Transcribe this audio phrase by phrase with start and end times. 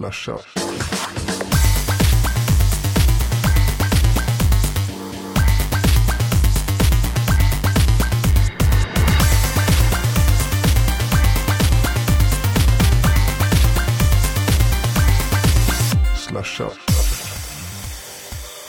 [0.00, 0.44] la charge.
[16.32, 16.89] la charge.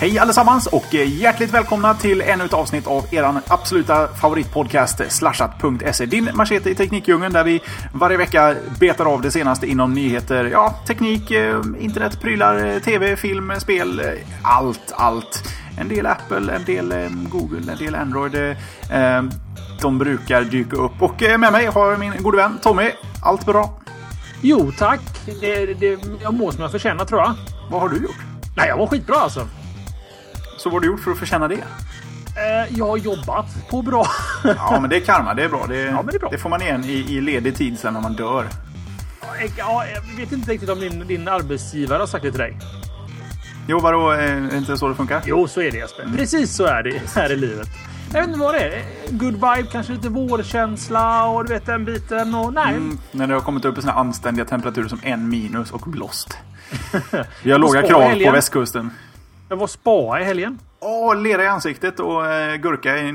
[0.02, 6.06] Hej allesammans och eh, hjärtligt välkomna till ännu ett avsnitt av eran absoluta favoritpodcast slashat.se.
[6.06, 7.62] Din machete i Teknikdjungeln där vi
[7.94, 13.16] varje vecka betar av det senaste inom nyheter, ja, teknik, eh, internet, prylar, eh, tv,
[13.16, 14.06] film, spel, eh,
[14.44, 15.44] allt, allt.
[15.78, 18.36] En del Apple, en del eh, Google, en del Android.
[18.36, 19.24] eh, eh,
[19.82, 22.92] De brukar dyka upp och eh, med mig har jag min gode vän Tommy.
[23.24, 23.80] Allt bra?
[24.42, 25.00] Jo tack.
[25.42, 27.34] Det, det, jag mår som jag förtjänar tror jag.
[27.72, 28.20] Vad har du gjort?
[28.58, 29.48] Nej, jag var skitbra alltså.
[30.64, 31.56] Så vad har du gjort för att förtjäna det?
[31.56, 34.08] Eh, jag har jobbat på bra.
[34.44, 35.34] Ja, men det är karma.
[35.34, 35.66] Det är bra.
[35.68, 36.30] Det, men det är bra.
[36.32, 38.46] det får man igen i, i ledig tid sen när man dör.
[39.58, 42.58] ja, jag vet inte riktigt om din, din arbetsgivare har sagt det till dig.
[43.68, 44.10] Jo, vadå?
[44.10, 45.22] Är det inte så det funkar?
[45.26, 46.10] Jo, så är det Jesper.
[46.18, 47.68] Precis så är det här i livet.
[48.14, 48.84] Jag vet inte vad det är.
[49.10, 52.36] Good vibe, kanske lite vårkänsla och du vet den biten.
[52.36, 55.72] Och, nej, Mm, när det har kommit upp i såna anständiga temperaturer som en minus
[55.72, 56.38] och blåst.
[57.44, 58.92] Vi har låga krav på västkusten.
[59.52, 60.60] Jag var spa i helgen.
[60.80, 63.14] Åh, lera i ansiktet och eh, gurka i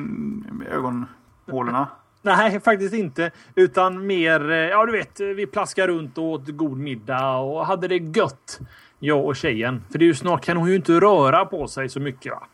[0.71, 1.89] ögonhålorna.
[2.23, 3.31] Nej, faktiskt inte.
[3.55, 7.89] Utan mer, eh, ja du vet, vi plaskar runt och åt god middag och hade
[7.89, 8.61] det gött.
[8.99, 9.85] Jag och tjejen.
[9.91, 12.33] För det är ju snart kan hon ju inte röra på sig så mycket.
[12.33, 12.47] Va?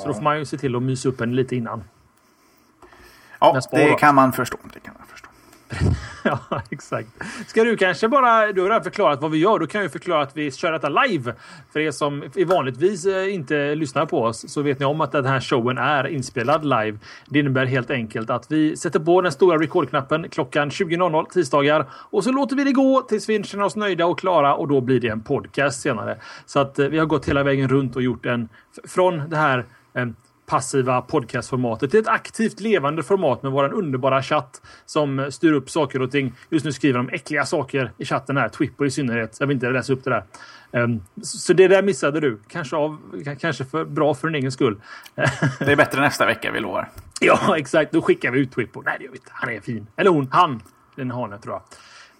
[0.00, 1.84] Så då får man ju se till att mysa upp henne lite innan.
[3.40, 4.56] Ja, det kan man förstå.
[4.74, 5.28] Det kan man förstå.
[6.50, 7.08] Ja, exakt.
[7.46, 8.52] Ska du kanske bara...
[8.52, 9.58] Du har redan förklarat vad vi gör.
[9.58, 11.34] Då kan jag förklara att vi kör detta live.
[11.72, 15.24] För er som vanligtvis eh, inte lyssnar på oss så vet ni om att den
[15.24, 16.98] här showen är inspelad live.
[17.26, 22.24] Det innebär helt enkelt att vi sätter på den stora recordknappen klockan 20.00 tisdagar och
[22.24, 25.00] så låter vi det gå tills vi känner oss nöjda och klara och då blir
[25.00, 26.18] det en podcast senare.
[26.46, 28.48] Så att eh, vi har gått hela vägen runt och gjort en
[28.84, 30.06] från det här eh,
[30.46, 36.02] passiva podcastformatet till ett aktivt levande format med våran underbara chatt som styr upp saker
[36.02, 36.32] och ting.
[36.50, 39.36] Just nu skriver de äckliga saker i chatten här, Twipper i synnerhet.
[39.40, 40.24] Jag vill inte läsa upp det där.
[40.72, 42.38] Ehm, så det där missade du.
[42.48, 42.98] Kanske, av,
[43.40, 44.80] kanske för bra för din egen skull.
[45.58, 46.88] Det är bättre nästa vecka, vi lovar.
[47.20, 47.92] ja, exakt.
[47.92, 48.82] Då skickar vi ut Twipper.
[48.84, 49.30] Nej, det gör vi inte.
[49.34, 49.86] Han är fin.
[49.96, 50.28] Eller hon.
[50.30, 50.62] Han.
[50.94, 51.62] Den hane tror jag.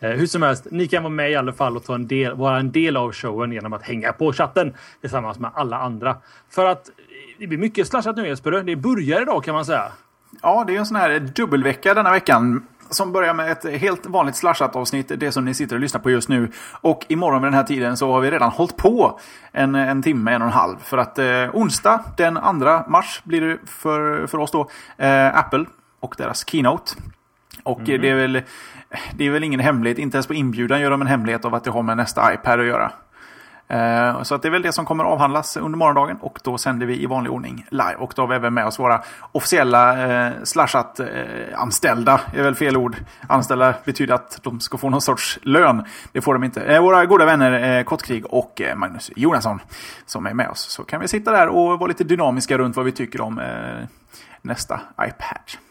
[0.01, 2.35] Eh, hur som helst, ni kan vara med i alla fall och ta en del,
[2.35, 6.17] vara en del av showen genom att hänga på chatten tillsammans med alla andra.
[6.51, 6.95] För att eh,
[7.39, 8.51] det blir mycket slashat nu Jesper.
[8.51, 9.93] Det börjar idag kan man säga.
[10.43, 12.67] Ja, det är en sån här dubbelvecka denna veckan.
[12.91, 16.11] Som börjar med ett helt vanligt slashat avsnitt, det som ni sitter och lyssnar på
[16.11, 16.51] just nu.
[16.81, 19.21] Och imorgon vid den här tiden så har vi redan hållit på
[19.53, 20.77] en, en timme, en och en halv.
[20.79, 22.41] För att eh, onsdag den 2
[22.89, 25.65] mars blir det för, för oss då eh, Apple
[26.01, 26.93] och deras Keynote.
[27.67, 28.43] Och eh, det, är väl,
[29.15, 31.65] det är väl ingen hemlighet, inte ens på inbjudan gör de en hemlighet av att
[31.65, 32.93] det har med nästa iPad att göra.
[33.69, 36.87] Eh, Så att det är väl det som kommer avhandlas under morgondagen och då sänder
[36.87, 37.95] vi i vanlig ordning live.
[37.99, 42.97] Och då har vi även med oss våra officiella eh, slashat-anställda, är väl fel ord.
[43.29, 45.85] Anställda betyder att de ska få någon sorts lön.
[46.13, 46.61] Det får de inte.
[46.63, 49.61] Eh, våra goda vänner eh, Kottkrig och eh, Magnus Jonasson
[50.07, 50.61] som är med oss.
[50.61, 53.87] Så kan vi sitta där och vara lite dynamiska runt vad vi tycker om eh,
[54.43, 55.66] nästa iPad.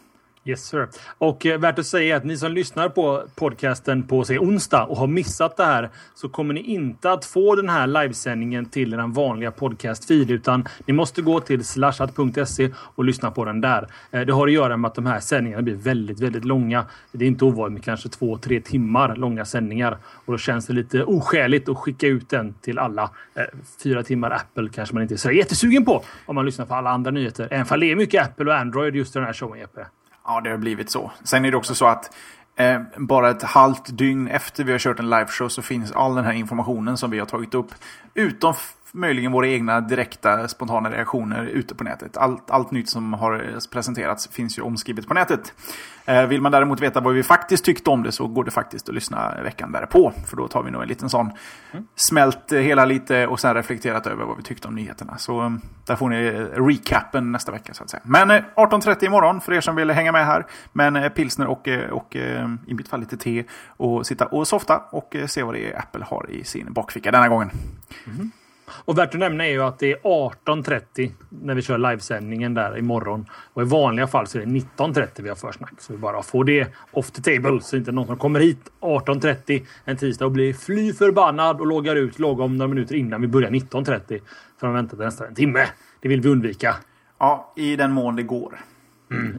[0.48, 0.88] Yes sir.
[1.18, 4.84] Och eh, värt att säga är att ni som lyssnar på podcasten på sig onsdag
[4.84, 8.90] och har missat det här så kommer ni inte att få den här livesändningen till
[8.90, 13.88] den vanliga podcastfeed utan ni måste gå till slashat.se och lyssna på den där.
[14.10, 16.84] Eh, det har att göra med att de här sändningarna blir väldigt, väldigt långa.
[17.12, 20.72] Det är inte ovanligt med kanske två, tre timmar långa sändningar och då känns det
[20.72, 23.10] lite oskäligt att skicka ut den till alla.
[23.34, 23.44] Eh,
[23.82, 26.90] fyra timmar Apple kanske man inte är så jättesugen på om man lyssnar på alla
[26.90, 27.48] andra nyheter.
[27.50, 29.86] Även fall det är mycket Apple och Android just i den här showen Jeppe.
[30.26, 31.10] Ja, det har blivit så.
[31.24, 32.14] Sen är det också så att
[32.56, 36.24] eh, bara ett halvt dygn efter vi har kört en liveshow så finns all den
[36.24, 37.74] här informationen som vi har tagit upp.
[38.14, 38.54] Utom
[38.96, 42.16] möjligen våra egna direkta spontana reaktioner ute på nätet.
[42.16, 45.52] Allt, allt nytt som har presenterats finns ju omskrivet på nätet.
[46.06, 48.88] Eh, vill man däremot veta vad vi faktiskt tyckte om det så går det faktiskt
[48.88, 50.12] att lyssna veckan därpå.
[50.26, 51.30] För då tar vi nog en liten sån
[51.94, 55.18] smält eh, hela lite och sen reflekterat över vad vi tyckte om nyheterna.
[55.18, 55.50] Så eh,
[55.86, 58.02] där får ni recapen nästa vecka så att säga.
[58.04, 60.46] Men eh, 18.30 imorgon för er som vill hänga med här.
[60.72, 62.16] Men pilsner och, och
[62.66, 66.04] i mitt fall lite te och sitta och softa och se vad det är Apple
[66.04, 67.50] har i sin bakficka denna gången.
[68.70, 72.78] Och värt att nämna är ju att det är 18.30 när vi kör livesändningen där
[72.78, 73.26] imorgon.
[73.54, 75.72] Och i vanliga fall så är det 19.30 vi har försnack.
[75.78, 79.66] Så vi bara får det off the table så inte någon som kommer hit 18.30
[79.84, 83.50] en tisdag och blir fly förbannad och loggar ut lagom några minuter innan vi börjar
[83.50, 84.20] 19.30.
[84.60, 85.66] För de väntar nästan en timme.
[86.00, 86.76] Det vill vi undvika.
[87.18, 88.60] Ja, i den mån det går.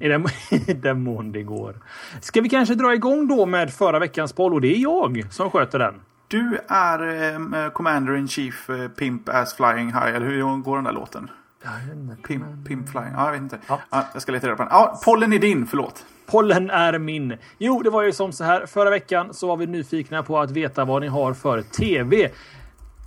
[0.01, 0.25] I den,
[0.67, 1.75] I den mån det går.
[2.21, 4.53] Ska vi kanske dra igång då med förra veckans poll?
[4.53, 5.95] Och det är jag som sköter den.
[6.27, 10.83] Du är eh, Commander in Chief eh, Pimp Ass Flying High, eller hur går den
[10.83, 11.29] där låten?
[12.27, 13.57] Pimp, Pimp Flying, ja jag vet inte.
[13.67, 13.79] Ja.
[13.89, 14.71] Ja, jag ska leta reda på den.
[14.71, 16.05] Ja, pollen är din, förlåt.
[16.25, 17.37] Pollen är min.
[17.57, 18.65] Jo, det var ju som så här.
[18.65, 22.29] Förra veckan så var vi nyfikna på att veta vad ni har för tv.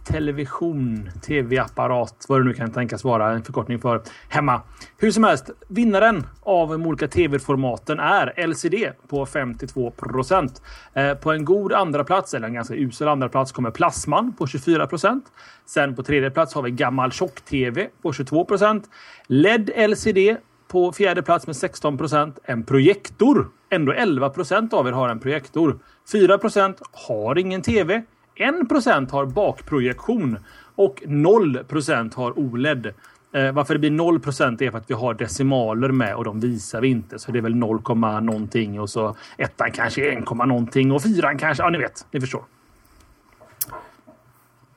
[0.05, 4.63] Television, tv-apparat, vad det nu kan tänkas vara en förkortning för hemma.
[4.99, 10.63] Hur som helst, vinnaren av de olika tv-formaten är LCD på 52 procent.
[10.95, 14.47] Eh, på en god andra plats eller en ganska usel andra plats kommer Plasman på
[14.47, 15.25] 24 procent.
[15.67, 18.91] Sen på tredje plats har vi gammal tjock-tv på 22 procent.
[19.27, 20.37] LED LCD
[20.69, 22.39] på fjärde plats med 16 procent.
[22.45, 23.49] En projektor.
[23.71, 25.79] Ändå 11 procent av er har en projektor.
[26.13, 28.03] 4 procent har ingen tv.
[28.41, 30.39] 1 procent har bakprojektion
[30.75, 32.87] och 0 procent har OLED.
[33.33, 36.41] Eh, varför det blir 0 procent är för att vi har decimaler med och de
[36.41, 37.19] visar vi inte.
[37.19, 37.83] Så det är väl 0,
[38.23, 41.63] någonting och så ettan kanske 1, någonting och fyran kanske.
[41.63, 42.07] Ja, ni vet.
[42.11, 42.45] Ni förstår.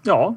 [0.01, 0.36] Ja.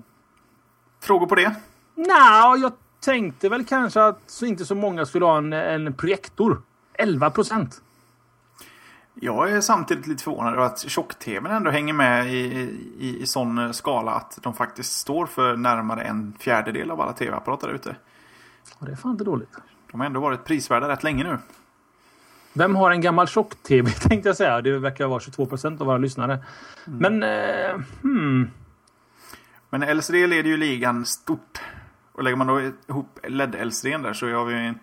[1.01, 1.57] Frågor på det?
[1.95, 6.63] Nja, jag tänkte väl kanske att så inte så många skulle ha en, en projektor.
[6.99, 7.83] 11 procent.
[9.21, 12.39] Jag är samtidigt lite förvånad över att tjock-tvn ändå hänger med i,
[12.99, 17.69] i, i sån skala att de faktiskt står för närmare en fjärdedel av alla tv-apparater
[17.69, 17.97] där ute.
[18.79, 19.57] Och det är fan inte dåligt.
[19.91, 21.39] De har ändå varit prisvärda rätt länge nu.
[22.53, 24.61] Vem har en gammal tjock-tv tänkte jag säga.
[24.61, 26.39] Det verkar vara 22 procent av våra lyssnare.
[26.85, 28.51] Men, eh, hmm.
[29.71, 31.61] Men LCD leder ju ligan stort.
[32.13, 34.79] Och lägger man då ihop LED-LCD där så har vi en...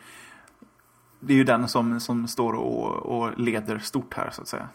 [1.25, 4.67] Det är ju den som, som står och, och leder stort här så att säga.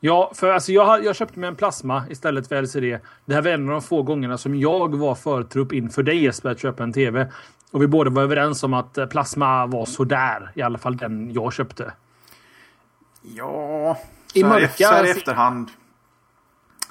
[0.00, 2.98] Ja, för alltså jag, har- jag köpte mig en plasma istället för LCD.
[3.24, 6.50] Det här var en av de få gångerna som jag var förtrupp inför dig Jesper
[6.50, 7.28] att köpa en TV.
[7.70, 10.50] Och vi båda var överens om att eh, plasma var sådär.
[10.54, 11.92] I alla fall den jag köpte.
[13.22, 13.98] Ja...
[14.34, 15.68] I så mörka- så här i efterhand.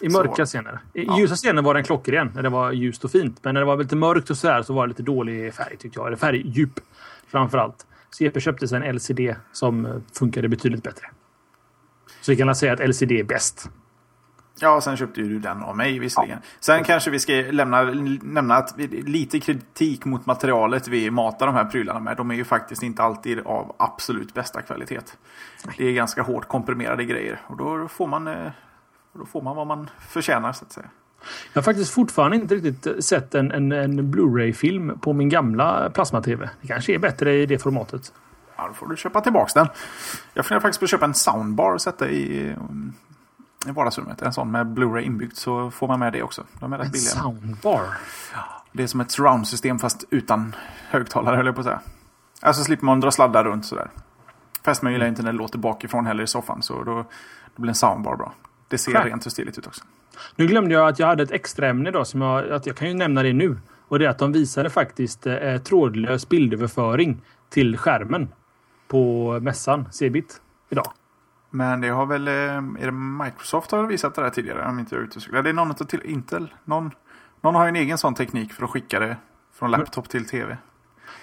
[0.02, 0.18] I Så.
[0.18, 0.80] mörka scener.
[0.94, 1.20] I Ja.
[1.20, 2.32] ljusa scener var den klockren.
[2.36, 3.40] När det var ljust och fint.
[3.42, 6.00] Men när det var lite mörkt och sådär så var det lite dålig färg tyckte
[6.00, 6.08] jag.
[6.08, 6.80] Eller färgdjup
[7.28, 7.58] framför
[8.22, 11.08] Jeppe köpte sig en LCD som eh, funkade betydligt bättre.
[12.22, 13.70] Så vi kan säga att LCD är bäst.
[14.60, 16.40] Ja, sen köpte ju du den av mig visserligen.
[16.60, 17.82] Sen kanske vi ska lämna,
[18.22, 22.18] nämna att vi- lite kritik mot materialet vi matar de här prylarna med.
[22.18, 25.00] De är ju faktiskt inte alltid av absolut bästa kvalitet.
[25.78, 27.42] Det är ganska hårt komprimerade grejer.
[27.48, 28.52] Och då får man, eh,
[29.14, 30.90] då får man vad man förtjänar så att säga.
[31.54, 35.90] Jag har faktiskt fortfarande inte riktigt eh, sett en, en, en Blu-ray-film på min gamla
[35.90, 36.50] plasma-TV.
[36.62, 38.14] Det kanske är bättre i det formatet.
[38.58, 39.68] Ja, då får du köpa tillbaka den.
[40.34, 42.94] Jag funderar faktiskt på att köpa en soundbar och sätta i, um,
[43.68, 44.22] i vardagsrummet.
[44.22, 46.44] En sån med Blu-ray inbyggt så får man med det också.
[46.60, 47.10] De är rätt En billiga.
[47.10, 47.82] soundbar.
[48.72, 50.56] Det är som ett surround-system fast utan
[50.90, 51.82] högtalare höll jag på att säga.
[52.42, 53.90] Alltså slipper man dra sladdar runt sådär.
[54.66, 56.94] Fästmön gillar inte när det låter bakifrån heller i soffan så då,
[57.56, 58.34] då blir en soundbar bra.
[58.68, 59.06] Det ser Skönt.
[59.06, 59.84] rent och stiligt ut också.
[60.36, 62.88] Nu glömde jag att jag hade ett extra ämne då som jag, att jag kan
[62.88, 63.58] ju nämna det nu.
[63.88, 68.28] Och det är att de visade faktiskt eh, trådlös bildöverföring till skärmen
[68.88, 70.92] på mässan Cebit idag.
[71.50, 74.96] Men det har väl, eh, är det Microsoft har visat det där tidigare om inte
[74.96, 75.44] jag är ute och cyklar.
[75.44, 76.54] Det är någon till Intel.
[76.66, 76.92] Någon,
[77.42, 79.18] någon har ju en egen sån teknik för att skicka det
[79.54, 80.58] från laptop till tv.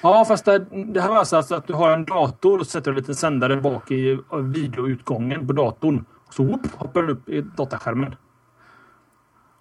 [0.02, 2.96] Ja, fast det, det här var alltså att du har en dator och sätter en
[2.96, 6.04] liten sändare bak i videoutgången på datorn.
[6.30, 8.14] Så whoop, hoppar den upp i dataskärmen.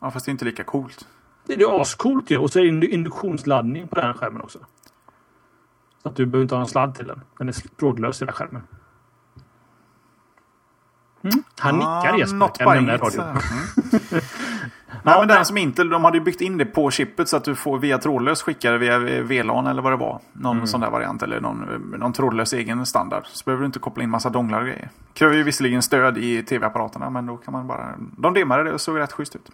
[0.01, 1.07] Ja, fast det är inte lika coolt.
[1.45, 2.37] Det är ascoolt ju.
[2.37, 4.59] Och så är det induktionsladdning på den skärmen också.
[6.03, 7.21] Så att du behöver inte ha en sladd till den.
[7.37, 8.63] Den är trådlös hela skärmen.
[11.23, 11.43] Mm.
[11.59, 12.37] Han nickar Jesper.
[12.37, 13.15] Not buying it.
[13.15, 13.37] Mm.
[15.03, 17.43] Nej, men den som Intel, de hade ju byggt in det på chippet så att
[17.43, 20.19] du får via trådlös skicka det via VLAN eller vad det var.
[20.33, 20.67] Någon Mm.
[20.67, 21.57] sån där variant eller någon,
[21.97, 23.23] någon trådlös egen standard.
[23.25, 24.89] Så behöver du inte koppla in massa donglar och grejer.
[25.13, 27.95] Kräver ju visserligen stöd i tv-apparaterna men då kan man bara...
[28.17, 29.51] De dimmade det och såg rätt schysst ut.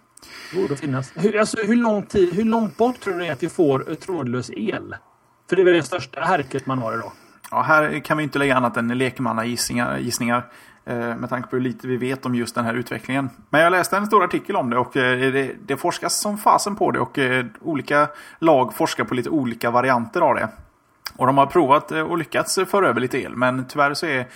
[0.54, 1.12] Borde finnas.
[1.14, 4.96] Hur, alltså, hur, lång tid, hur långt bort tror ni att vi får trådlös el?
[5.48, 7.12] För det är väl det största härket man har idag.
[7.50, 9.98] Ja, här kan vi inte lägga annat än lekmannagissningar.
[9.98, 10.46] Gissningar,
[10.88, 13.30] Eh, med tanke på hur lite vi vet om just den här utvecklingen.
[13.50, 16.76] Men jag läste en stor artikel om det och eh, det, det forskas som fasen
[16.76, 20.48] på det och eh, olika lag forskar på lite olika varianter av det.
[21.16, 24.28] Och de har provat och lyckats föra över lite el men tyvärr så är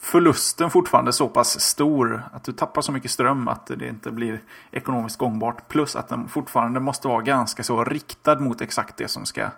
[0.00, 4.40] förlusten fortfarande så pass stor att du tappar så mycket ström att det inte blir
[4.70, 5.68] ekonomiskt gångbart.
[5.68, 9.48] Plus att den fortfarande måste vara ganska så riktad mot exakt det som ska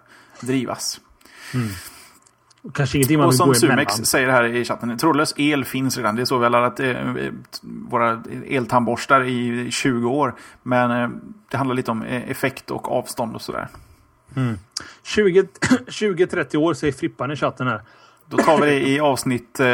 [0.40, 1.00] drivas.
[1.54, 1.68] Mm.
[2.72, 4.06] Kanske ingenting man Och vill som gå Sumex emellan.
[4.06, 6.16] säger här i chatten, trådlös el finns redan.
[6.16, 6.96] Det är så vi har laddat eh,
[7.62, 10.34] våra eltandborstar i 20 år.
[10.62, 11.08] Men eh,
[11.50, 13.68] det handlar lite om eh, effekt och avstånd och sådär.
[15.02, 15.42] 20
[15.86, 17.82] 20-30 år säger Frippan i chatten här.
[18.26, 19.66] Då tar vi det i avsnitt eh,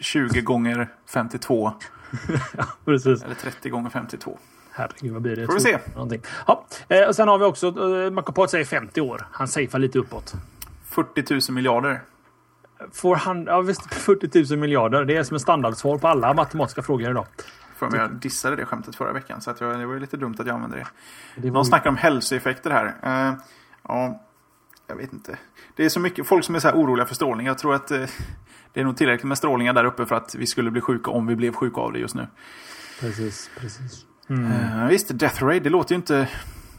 [0.00, 1.72] 20 gånger 52.
[2.56, 3.22] ja, precis.
[3.22, 4.38] Eller 30 gånger 52.
[4.72, 5.46] Herregud, vad blir det?
[5.46, 5.78] Får vi se.
[5.94, 6.22] Någonting.
[6.46, 9.26] Ja, eh, och sen har vi också, eh, Makopot säger 50 år.
[9.32, 10.34] Han safear lite uppåt.
[10.90, 12.00] 40 000 miljarder.
[12.92, 15.04] Får han, ja visst, 40 000 miljarder.
[15.04, 17.26] Det är som en standardsvar på alla matematiska frågor idag.
[17.76, 20.16] För mig, jag dissade det skämtet förra veckan så att jag, det var ju lite
[20.16, 20.86] dumt att jag använde det.
[21.36, 22.86] Det var Någon snackar om hälsoeffekter här.
[23.02, 23.34] Eh,
[23.88, 24.22] ja,
[24.86, 25.38] jag vet inte.
[25.76, 27.46] Det är så mycket folk som är så här oroliga för strålning.
[27.46, 28.04] Jag tror att eh,
[28.72, 31.26] det är nog tillräckligt med strålningar där uppe för att vi skulle bli sjuka om
[31.26, 32.26] vi blev sjuka av det just nu.
[33.00, 34.06] Precis, precis.
[34.28, 36.28] Eh, visst, Death Ray, det låter ju inte,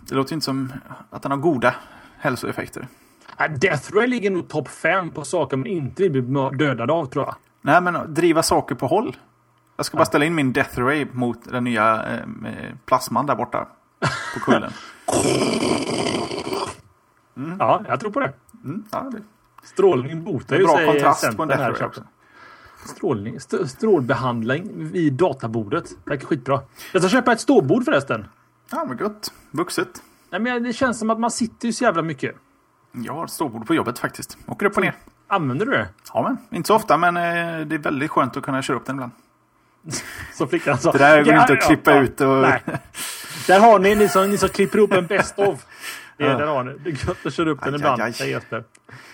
[0.09, 0.73] det låter inte som
[1.09, 1.75] att den har goda
[2.17, 2.87] hälsoeffekter.
[3.59, 7.25] Death Ray ligger nog topp 5 på saker man inte vill bli dödad av tror
[7.25, 7.35] jag.
[7.61, 9.17] Nej, men driva saker på håll.
[9.77, 13.35] Jag ska bara ställa in min Death Ray mot den nya eh, med plasman där
[13.35, 13.67] borta
[14.33, 14.71] på kullen.
[17.59, 18.33] Ja, jag tror på det.
[18.63, 19.21] Mm, ja, det
[19.63, 21.85] Strålning botar ju Bra säger kontrast på en Death Ray så.
[21.85, 22.03] också.
[22.85, 25.89] Strålning, st strålbehandling vid databordet.
[26.05, 26.61] Verkar skitbra.
[26.91, 28.25] Jag ska köpa ett ståbord förresten.
[28.71, 29.33] Ja, men gott.
[29.51, 30.03] Vuxet.
[30.29, 32.35] Nej, men det känns som att man sitter ju så jävla mycket.
[32.95, 34.37] Jag har ståbord på jobbet faktiskt.
[34.47, 34.93] Åker upp och ner.
[35.27, 35.87] Använder du det?
[36.13, 38.85] Ja, men inte så ofta, men eh, det är väldigt skönt att kunna köra upp
[38.85, 39.11] den ibland.
[40.33, 40.91] Som flickan sa.
[40.91, 42.01] Det där går inte att klippa ja.
[42.01, 42.41] ut och...
[42.41, 42.63] Nej.
[43.47, 45.65] Där har ni, ni som, ni som klipper ihop en best of.
[46.17, 46.37] Det, Ja.
[46.37, 46.73] Där har ni.
[46.83, 48.01] Det är gött att köra upp den Aj, ibland.
[48.01, 48.29] aj, aj.
[48.29, 48.63] Jesper.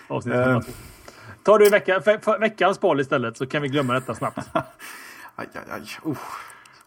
[0.08, 0.60] Avsnitt Eh.
[0.60, 0.72] två.
[1.42, 2.02] Tar du vecka,
[2.40, 4.38] veckans boll istället så kan vi glömma detta snabbt.
[5.36, 6.10] Aj, aj, aj.
[6.10, 6.16] Uh,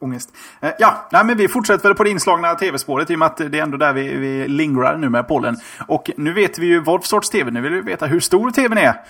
[0.04, 0.34] ångest.
[0.62, 3.38] Eh, ja, nej, men vi fortsätter väl på det inslagna tv-spåret i och med att
[3.38, 5.58] det är ändå där vi, vi lingrar nu med pollen.
[5.88, 7.52] Och nu vet vi ju vad för sorts tv.
[7.52, 9.02] Nu vill vi veta hur stor tvn är.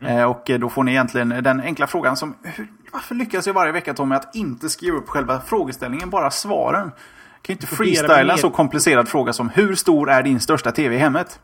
[0.00, 3.54] Eh, och eh, då får ni egentligen den enkla frågan som hur, varför lyckas jag
[3.54, 6.92] varje vecka Tommy att inte skriva upp själva frågeställningen, bara svaren?
[7.42, 10.94] Kan ju inte freestyla en så komplicerad fråga som hur stor är din största tv
[10.94, 11.40] i hemmet?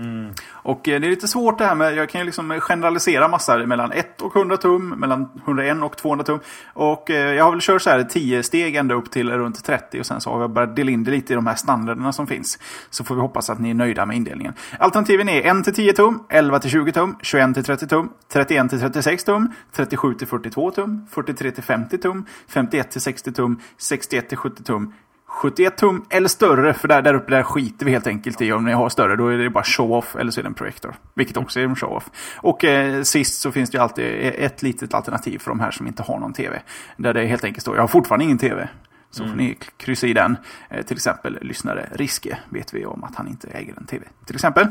[0.00, 0.32] Mm.
[0.52, 3.66] Och eh, det är lite svårt det här med, jag kan ju liksom generalisera massor
[3.66, 6.40] mellan 1 och 100 tum, mellan 101 och 200 tum.
[6.72, 10.00] Och eh, jag har väl kört så här 10 steg ända upp till runt 30
[10.00, 12.26] och sen så har jag börjat dela in det lite i de här standarderna som
[12.26, 12.58] finns.
[12.90, 14.54] Så får vi hoppas att ni är nöjda med indelningen.
[14.78, 18.70] Alternativen är 1 till 10 tum, 11 till 20 tum, 21 till 30 tum, 31
[18.70, 23.60] till 36 tum, 37 till 42 tum, 43 till 50 tum, 51 till 60 tum,
[23.78, 24.92] 61 till 70 tum,
[25.30, 28.52] 71 tum eller större, för där, där uppe där skiter vi helt enkelt i.
[28.52, 30.94] Om ni har större, då är det bara show-off eller så är det en projektor.
[31.14, 32.10] Vilket också är en show-off.
[32.36, 35.86] Och eh, sist så finns det ju alltid ett litet alternativ för de här som
[35.86, 36.62] inte har någon tv.
[36.96, 38.68] Där det helt enkelt står, jag har fortfarande ingen tv.
[39.10, 40.36] Så får ni kryssa i den.
[40.68, 44.04] Eh, till exempel lyssnare Riske vet vi om att han inte äger en tv.
[44.26, 44.66] Till exempel.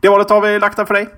[0.00, 1.08] Det valet har vi lagt där för dig.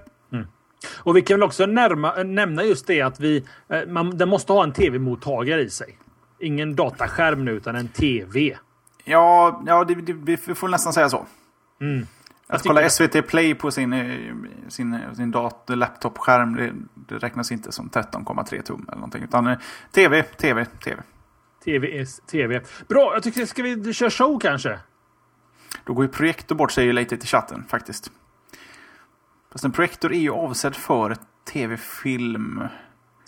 [0.95, 4.53] Och vi kan väl också närma, nämna just det att vi, eh, man, den måste
[4.53, 5.99] ha en tv-mottagare i sig.
[6.41, 8.57] Ingen dataskärm nu, utan en tv.
[9.09, 11.27] Ja, ja det, det, vi får nästan säga så.
[12.47, 12.91] Jag Att kolla.
[12.91, 14.35] SVT Play på sin, eh,
[14.69, 19.23] sin, sin dator, laptopskärm, det, det räknas inte som 13,3 tum eller någonting.
[19.23, 19.59] Utan eh,
[19.93, 21.03] TV, TV, TV.
[21.65, 22.63] TV är tv.
[22.89, 24.79] Bra, jag tycker ska vi köra show kanske?
[25.85, 28.11] Då går ju projektor bort säger lite till chatten faktiskt.
[29.53, 31.17] Fast en projektor är ju avsedd för
[31.53, 32.69] tv-film.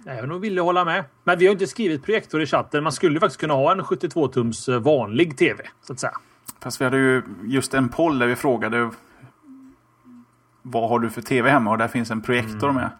[0.05, 1.05] Jag nog ville hålla med.
[1.25, 2.83] Men vi har inte skrivit projektor i chatten.
[2.83, 6.13] Man skulle faktiskt kunna ha en 72-tums eh, vanlig tv, så att säga.
[6.61, 8.91] Fast vi hade ju just en poll där vi frågade
[10.63, 11.71] vad har du för tv hemma?
[11.71, 12.91] Och där finns en projektor med.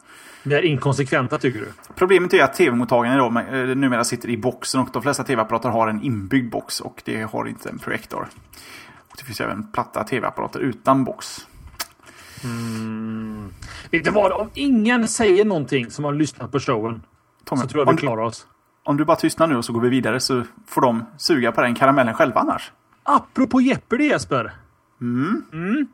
[0.43, 1.73] Vi är inkonsekventa tycker du?
[1.95, 5.89] Problemet är att tv-mottagaren idag eh, numera sitter i boxen och de flesta tv-apparater har
[5.89, 8.29] en inbyggd box och det har inte en projektor.
[9.09, 11.48] Och det finns även platta tv-apparater utan box.
[13.91, 14.33] Vet du vad?
[14.33, 17.03] Om ingen säger någonting som har lyssnat på showen
[17.45, 18.47] Tommy, så tror jag vi klarar oss.
[18.85, 21.63] om du bara tystnar nu och så går vi vidare så får de suga på
[21.63, 22.73] den karamellen själva annars.
[23.03, 24.53] Apropå Jeopardy Jesper.
[25.01, 25.87] Mm.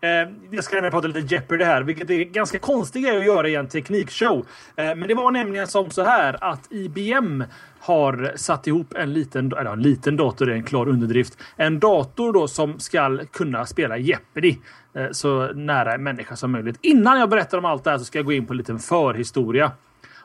[0.00, 0.10] Eh,
[0.50, 3.48] jag ska nämligen prata lite Jeopardy här, vilket är en ganska konstig grej att göra
[3.48, 4.46] i en teknikshow.
[4.76, 7.44] Eh, men det var nämligen som så här att IBM
[7.80, 11.38] har satt ihop en liten, eller en liten dator, det är en klar underdrift.
[11.56, 14.56] En dator då som ska kunna spela Jeopardy
[14.94, 16.78] eh, så nära en människa som möjligt.
[16.82, 18.78] Innan jag berättar om allt det här så ska jag gå in på en liten
[18.78, 19.72] förhistoria.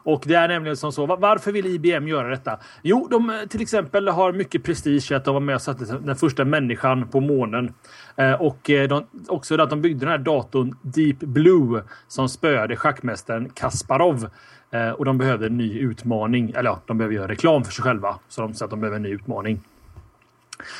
[0.03, 1.05] Och det är nämligen som så.
[1.05, 2.59] Varför vill IBM göra detta?
[2.81, 5.85] Jo, de eh, till exempel har mycket prestige i att de var med och satte
[5.85, 7.73] den första människan på månen.
[8.15, 12.75] Eh, och eh, de, också att de byggde den här datorn Deep Blue som spöade
[12.75, 14.29] schackmästaren Kasparov.
[14.97, 16.49] Och de behövde en ny utmaning.
[16.49, 18.19] Eller ja, de behöver göra reklam för sig själva.
[18.29, 19.61] Så de sa att de behöver en ny utmaning.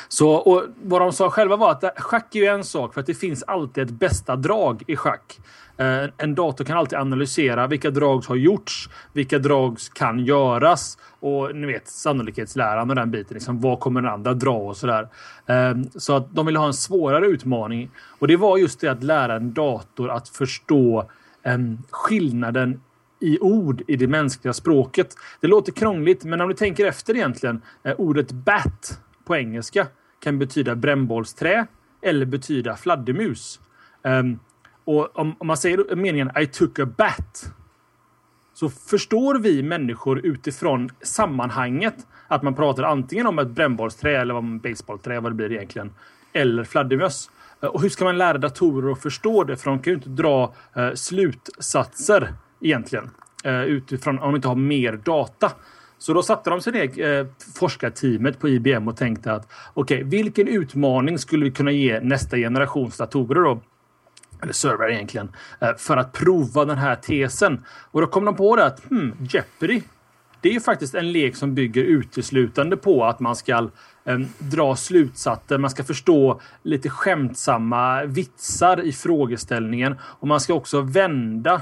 [0.08, 3.08] Så och vad de sa själva var att schack är ju en sak för att
[3.08, 5.40] det finns alltid ett bästa drag i schack.
[5.78, 11.56] Eh, en dator kan alltid analysera vilka drag har gjorts, vilka drag kan göras och
[11.56, 13.34] ni vet sannolikhetsläran och den biten.
[13.34, 15.08] Liksom, vad kommer den andra dra och sådär.
[15.46, 19.04] Eh, så att de ville ha en svårare utmaning och det var just det att
[19.04, 21.10] lära en dator att förstå
[21.44, 22.82] ehm, skillnaden
[23.20, 25.16] i ord i det mänskliga språket.
[25.42, 27.62] Det låter krångligt, men om du tänker efter egentligen.
[27.84, 29.88] Eh, ordet bat på engelska
[30.20, 31.68] kan betyda brännbollsträ
[32.02, 33.60] eller betyda fladdermus.
[34.04, 34.40] Ehm,
[34.86, 37.54] och om, om, man säger meningen I took a bat
[38.54, 41.96] så förstår vi människor utifrån sammanhanget
[42.28, 45.92] att man pratar antingen om ett brännbollsträ eller om baseballträ, vad det blir egentligen,
[46.34, 47.30] eller fladdermöss.
[47.62, 49.58] Eh, och hur ska man lära datorer att förstå det?
[49.58, 53.10] För de kan ju inte dra eh, slutsatser egentligen
[53.44, 55.52] eh, utifrån om de inte har mer data.
[55.98, 60.10] Så då satte de sig ner, eh, forskarteamet på IBM och tänkte att okej, okay,
[60.10, 63.62] vilken utmaning skulle vi kunna ge nästa generations datorer då?
[64.44, 65.32] Eller servrar egentligen.
[65.60, 67.66] Eh, för att prova den här tesen.
[67.92, 69.82] Och då kom de på det att hmm, Jeopardy.
[70.42, 73.70] Det är ju faktiskt en lek som bygger uteslutande på att man ska
[74.06, 75.58] eh, dra slutsatser.
[75.58, 81.62] Man ska förstå lite skämtsamma vitsar i frågeställningen och man ska också vända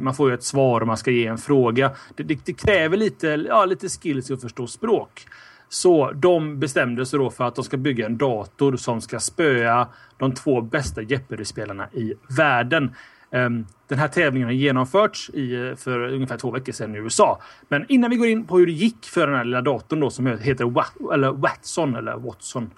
[0.00, 1.90] man får ju ett svar och man ska ge en fråga.
[2.16, 5.26] Det, det, det kräver lite, ja, lite skills att förstå språk.
[5.68, 9.88] Så de bestämde sig då för att de ska bygga en dator som ska spöa
[10.16, 12.94] de två bästa Jeopardy-spelarna i världen.
[13.30, 17.40] Ehm, den här tävlingen har genomförts i, för ungefär två veckor sedan i USA.
[17.68, 20.10] Men innan vi går in på hur det gick för den här lilla datorn då
[20.10, 22.70] som heter Wat eller Watson eller Watson.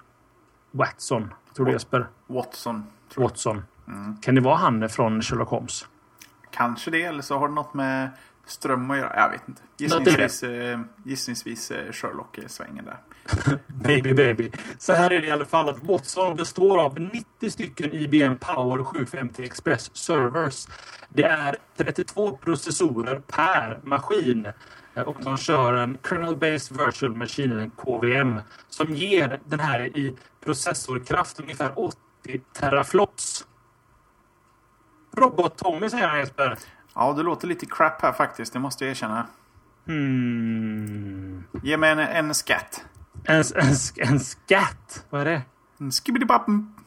[0.71, 2.07] Watson, tror du Jesper?
[2.27, 2.83] Watson.
[3.15, 3.63] Watson.
[3.87, 4.17] Mm.
[4.21, 5.85] Kan det vara han från Sherlock Holmes?
[6.51, 8.09] Kanske det, eller så har det något med
[8.51, 9.13] ström att göra.
[9.15, 9.61] Jag vet inte.
[9.77, 12.97] Gissningsvis, eh, gissningsvis eh, Sherlock-svängen där.
[13.67, 14.51] baby, baby.
[14.77, 18.83] Så här är det i alla fall att Watson består av 90 stycken IBM Power
[18.83, 20.67] 750 Express servers.
[21.09, 24.47] Det är 32 processorer per maskin.
[24.95, 29.97] Eh, och de kör en Kernel Based Virtual Machine, en KVM, som ger den här
[29.97, 31.97] i processorkraft ungefär 80
[32.53, 33.45] teraflops.
[35.11, 36.57] Robot-Tommy säger han Jesper.
[36.99, 38.53] Ja, det låter lite crap här faktiskt.
[38.53, 39.27] Det måste jag erkänna.
[39.85, 41.43] Hmm.
[41.63, 42.85] Ge mig en, en skatt.
[43.23, 45.05] En, en, en skatt?
[45.09, 45.41] Vad är det?
[45.79, 45.91] En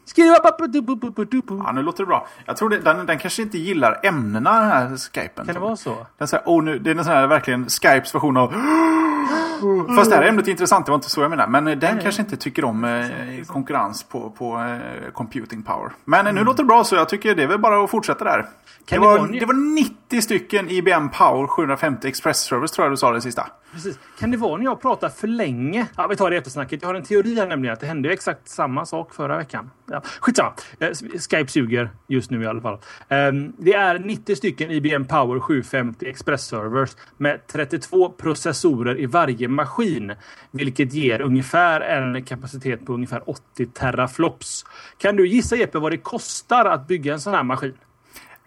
[0.05, 1.63] skibbidibappen.
[1.65, 2.27] Ja, nu låter det bra.
[2.45, 5.45] Jag tror det, den, den kanske inte gillar ämnena den här skypen.
[5.45, 6.07] Kan det vara så?
[6.17, 8.53] Den säger, oh, nu, det är en sån här verkligen Skypes version av
[9.95, 11.51] Fast det här ämnet är intressant, det var inte så jag menade.
[11.51, 15.91] Men den nej, kanske inte tycker om eh, konkurrens på, på eh, computing power.
[16.05, 16.35] Men mm.
[16.35, 18.45] nu låter det bra så jag tycker det är väl bara att fortsätta där.
[18.89, 23.11] Det var, det var 90 stycken IBM Power 750 Express Service tror jag du sa
[23.11, 23.47] det sista.
[23.73, 23.99] Precis.
[24.19, 25.87] Kan det vara när jag pratar för länge?
[25.97, 26.81] Ja, vi tar det eftersnacket.
[26.81, 29.69] Jag har en teori här nämligen att det hände exakt samma sak förra veckan.
[29.93, 30.53] Ja, skitsamma.
[30.79, 30.89] Eh,
[31.29, 32.79] Skype suger just nu i alla fall.
[33.09, 39.47] Um, det är 90 stycken IBM Power 750 Express Servers med 32 processorer i varje
[39.47, 40.13] maskin,
[40.51, 44.65] vilket ger ungefär en kapacitet på ungefär 80 teraflops.
[44.97, 47.73] Kan du gissa Jeppe vad det kostar att bygga en sån här maskin?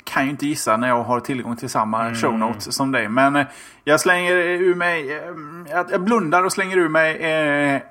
[0.04, 2.14] kan ju inte gissa när jag har tillgång till samma mm.
[2.14, 3.08] show notes som dig.
[3.08, 3.46] Men eh,
[3.84, 5.12] jag slänger ur mig...
[5.12, 7.82] Eh, jag blundar och slänger ur mig eh,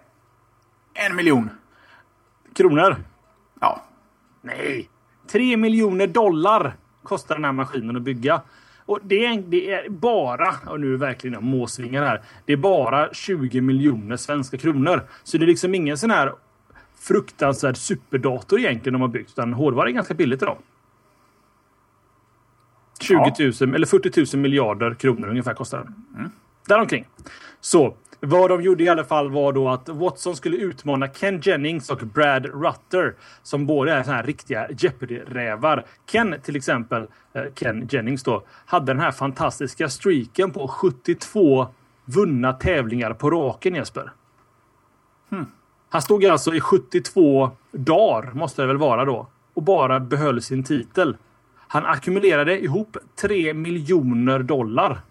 [0.93, 1.49] en miljon.
[2.55, 2.95] Kronor?
[4.45, 4.89] Nej.
[5.27, 8.41] Tre miljoner dollar kostar den här maskinen att bygga.
[8.86, 13.13] Och det är, det är bara, och nu är verkligen måsvingar här, det är bara
[13.13, 15.01] 20 miljoner svenska kronor.
[15.23, 16.34] Så det är liksom ingen sån här
[16.99, 20.58] fruktansvärd superdator egentligen de har byggt, utan hårdvara är ganska billigt idag.
[22.99, 23.29] 20 000
[23.60, 23.75] ja.
[23.75, 25.95] eller 40 000 miljarder kronor ungefär kostar den.
[26.17, 26.31] Mm.
[26.67, 27.05] Däromkring.
[27.62, 31.89] Så vad de gjorde i alla fall var då att Watson skulle utmana Ken Jennings
[31.89, 35.85] och Brad Rutter som båda är såna här riktiga Jeopardy-rävar.
[36.05, 41.67] Ken till exempel, eh, Ken Jennings då, hade den här fantastiska streaken på 72
[42.05, 44.11] vunna tävlingar på raken Jesper.
[45.29, 45.45] Hmm.
[45.89, 50.63] Han stod alltså i 72 dagar, måste det väl vara då, och bara behöll sin
[50.63, 51.17] titel.
[51.67, 55.01] Han ackumulerade ihop 3 miljoner dollar.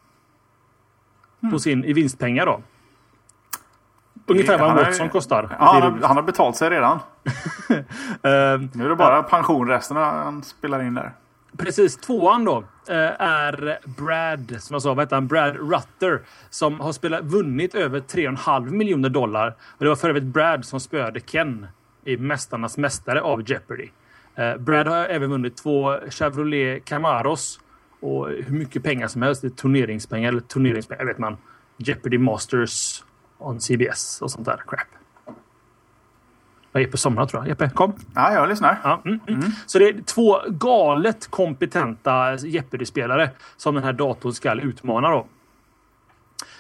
[1.42, 1.52] Mm.
[1.52, 2.60] På sin, I vinstpengar då.
[4.26, 5.48] Ungefär vad en Watson kostar.
[5.50, 6.96] Ja, han, har, han har betalt sig redan.
[6.96, 7.00] uh,
[8.72, 11.12] nu är det bara uh, pension resten han spelar in där.
[11.58, 11.96] Precis.
[11.96, 12.64] Tvåan då uh,
[13.18, 15.26] är Brad, som jag sa, vad heter han?
[15.26, 16.22] Brad Rutter.
[16.50, 19.48] Som har spelat, vunnit över 3,5 miljoner dollar.
[19.48, 21.66] Och det var för övrigt Brad som spöade Ken
[22.04, 23.88] i Mästarnas Mästare av Jeopardy.
[24.34, 27.60] Eh, Brad har även vunnit två Chevrolet Camaros
[28.00, 29.42] och hur mycket pengar som helst.
[29.42, 31.36] Det är turneringspengar eller turneringspengar, vet man.
[31.76, 33.04] Jeopardy Masters
[33.38, 34.88] on CBS och sånt där crap.
[36.72, 37.48] Jag är Jeppe somnar tror jag.
[37.48, 37.92] Jeppe, kom.
[38.14, 38.80] Ja, jag lyssnar.
[38.84, 39.40] Ja, mm, mm.
[39.40, 39.52] Mm.
[39.66, 45.26] Så det är två galet kompetenta Jeopardy-spelare som den här datorn ska utmana då.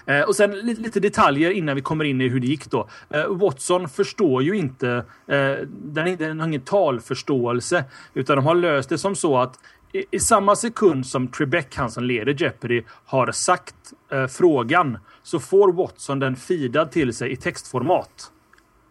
[0.06, 2.88] Eh, och sen lite, lite, detaljer innan vi kommer in i hur det gick då.
[3.10, 4.88] Eh, Watson förstår ju inte,
[5.26, 7.84] eh, den, den har ingen talförståelse,
[8.14, 9.58] utan de har löst det som så att
[9.94, 13.74] i, i, samma sekund som Trebek, han som leder Jeopardy, har sagt
[14.10, 18.30] eh, frågan så får Watson den feedad till sig i textformat.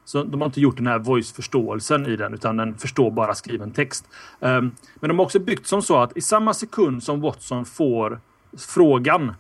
[0.05, 3.71] Så de har inte gjort den här voice-förståelsen i den, utan den förstår bara skriven
[3.71, 4.05] text.
[4.39, 8.19] Um, men de har också byggt som så att i samma sekund som Watson får
[8.57, 9.33] frågan,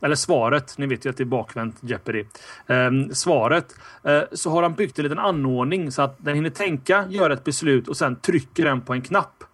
[0.00, 2.24] eller svaret, ni vet ju att det är bakvänt Jeopardy.
[2.66, 3.74] Um, svaret,
[4.08, 7.44] uh, så har han byggt en liten anordning så att den hinner tänka, göra ett
[7.44, 9.44] beslut och sen trycker den på en knapp.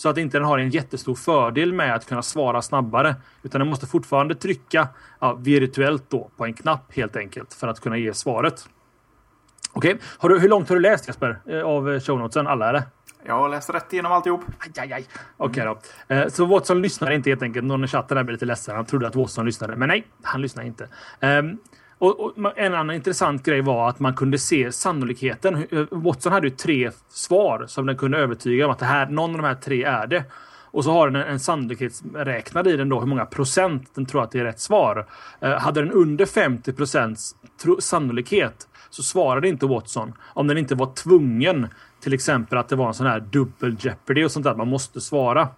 [0.00, 3.14] Så att inte den har en jättestor fördel med att kunna svara snabbare.
[3.42, 4.88] Utan den måste fortfarande trycka
[5.20, 8.68] ja, virtuellt då på en knapp helt enkelt för att kunna ge svaret.
[9.72, 10.38] Okej, okay.
[10.38, 11.38] hur långt har du läst Jesper?
[11.46, 12.46] Eh, av shownotesen?
[12.46, 12.82] Alla eller?
[13.24, 14.40] Jag har läst rätt igenom alltihop.
[14.58, 15.06] Aj, aj, aj.
[15.36, 15.76] Okej okay,
[16.08, 16.14] då.
[16.14, 17.66] Eh, så Watson lyssnar inte helt enkelt.
[17.66, 18.76] Någon i chatten där blev lite ledsen.
[18.76, 19.76] Han trodde att Watson lyssnade.
[19.76, 20.88] Men nej, han lyssnar inte.
[22.00, 25.66] Och, och, en annan intressant grej var att man kunde se sannolikheten.
[25.70, 29.30] Eh, Watson hade ju tre svar som den kunde övertyga om att det här, någon
[29.30, 30.24] av de här tre är det.
[30.72, 34.30] Och så har den en, sannolikhetsräknare i den då hur många procent den tror att
[34.30, 35.06] det är rätt svar.
[35.40, 37.34] Eh, hade den under 50 procents
[37.78, 40.12] sannolikhet så svarade inte Watson.
[40.34, 41.68] Om den inte var tvungen,
[42.00, 45.00] till exempel att det var en sån här dubbel Jeopardy och sånt där, man måste
[45.00, 45.48] svara.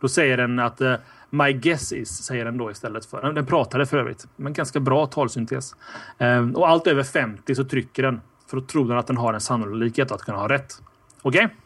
[0.00, 0.94] Då säger den att eh,
[1.36, 3.32] My guess is, säger den då istället för.
[3.32, 5.74] Den pratade för övrigt, men ganska bra talsyntes.
[6.18, 8.20] Ehm, och allt över 50 så trycker den.
[8.46, 10.82] För då tror den att den har en sannolikhet att kunna ha rätt.
[11.22, 11.44] Okej?
[11.44, 11.56] Okay?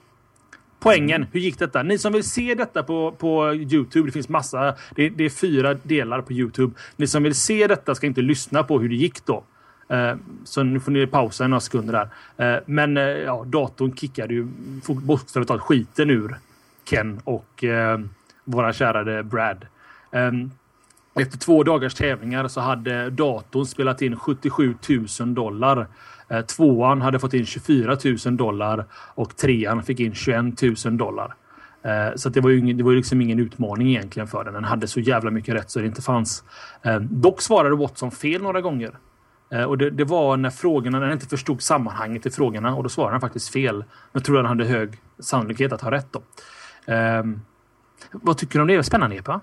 [0.80, 1.82] Poängen, hur gick detta?
[1.82, 4.74] Ni som vill se detta på, på Youtube, det finns massa.
[4.94, 6.74] Det, det, är fyra delar på Youtube.
[6.96, 9.44] Ni som vill se detta ska inte lyssna på hur det gick då.
[9.88, 12.08] Ehm, så nu får ni pausa några sekunder där.
[12.36, 14.48] Ehm, men eh, ja, datorn kickade ju
[14.86, 16.36] bokstavligt talat skiten ur
[16.84, 17.64] Ken och
[18.50, 19.66] våra kärade Brad.
[20.12, 20.50] Ehm,
[21.20, 24.74] efter två dagars tävlingar så hade datorn spelat in 77
[25.20, 25.86] 000 dollar.
[26.28, 28.84] Ehm, tvåan hade fått in 24 000 dollar
[29.14, 31.34] och trean fick in 21 000 dollar.
[31.82, 34.54] Ehm, så det var ju ingen, det var liksom ingen utmaning egentligen för den.
[34.54, 36.44] Den hade så jävla mycket rätt så det inte fanns.
[37.00, 38.90] Dock svarade Watson fel några gånger.
[39.66, 42.88] Och det, det, var när frågorna, när han inte förstod sammanhanget i frågorna och då
[42.88, 43.84] svarade han faktiskt fel.
[44.12, 46.22] Men tror han hade hög sannolikhet att ha rätt då.
[46.92, 47.40] Um,
[48.12, 48.82] vad tycker du om det?
[48.82, 49.40] Spännande Epa?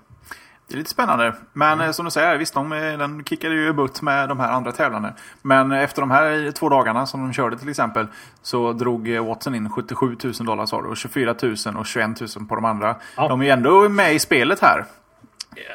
[0.68, 1.34] Det är lite spännande.
[1.52, 1.92] Men mm.
[1.92, 5.12] som du säger, visst de, den kickade ju butt med de här andra tävlarna.
[5.42, 8.06] Men efter de här två dagarna som de körde till exempel
[8.42, 12.46] så drog Watson in 77 000 dollar sa du och 24 000 och 21 000
[12.48, 12.96] på de andra.
[13.16, 13.28] Ja.
[13.28, 14.84] De är ju ändå med i spelet här.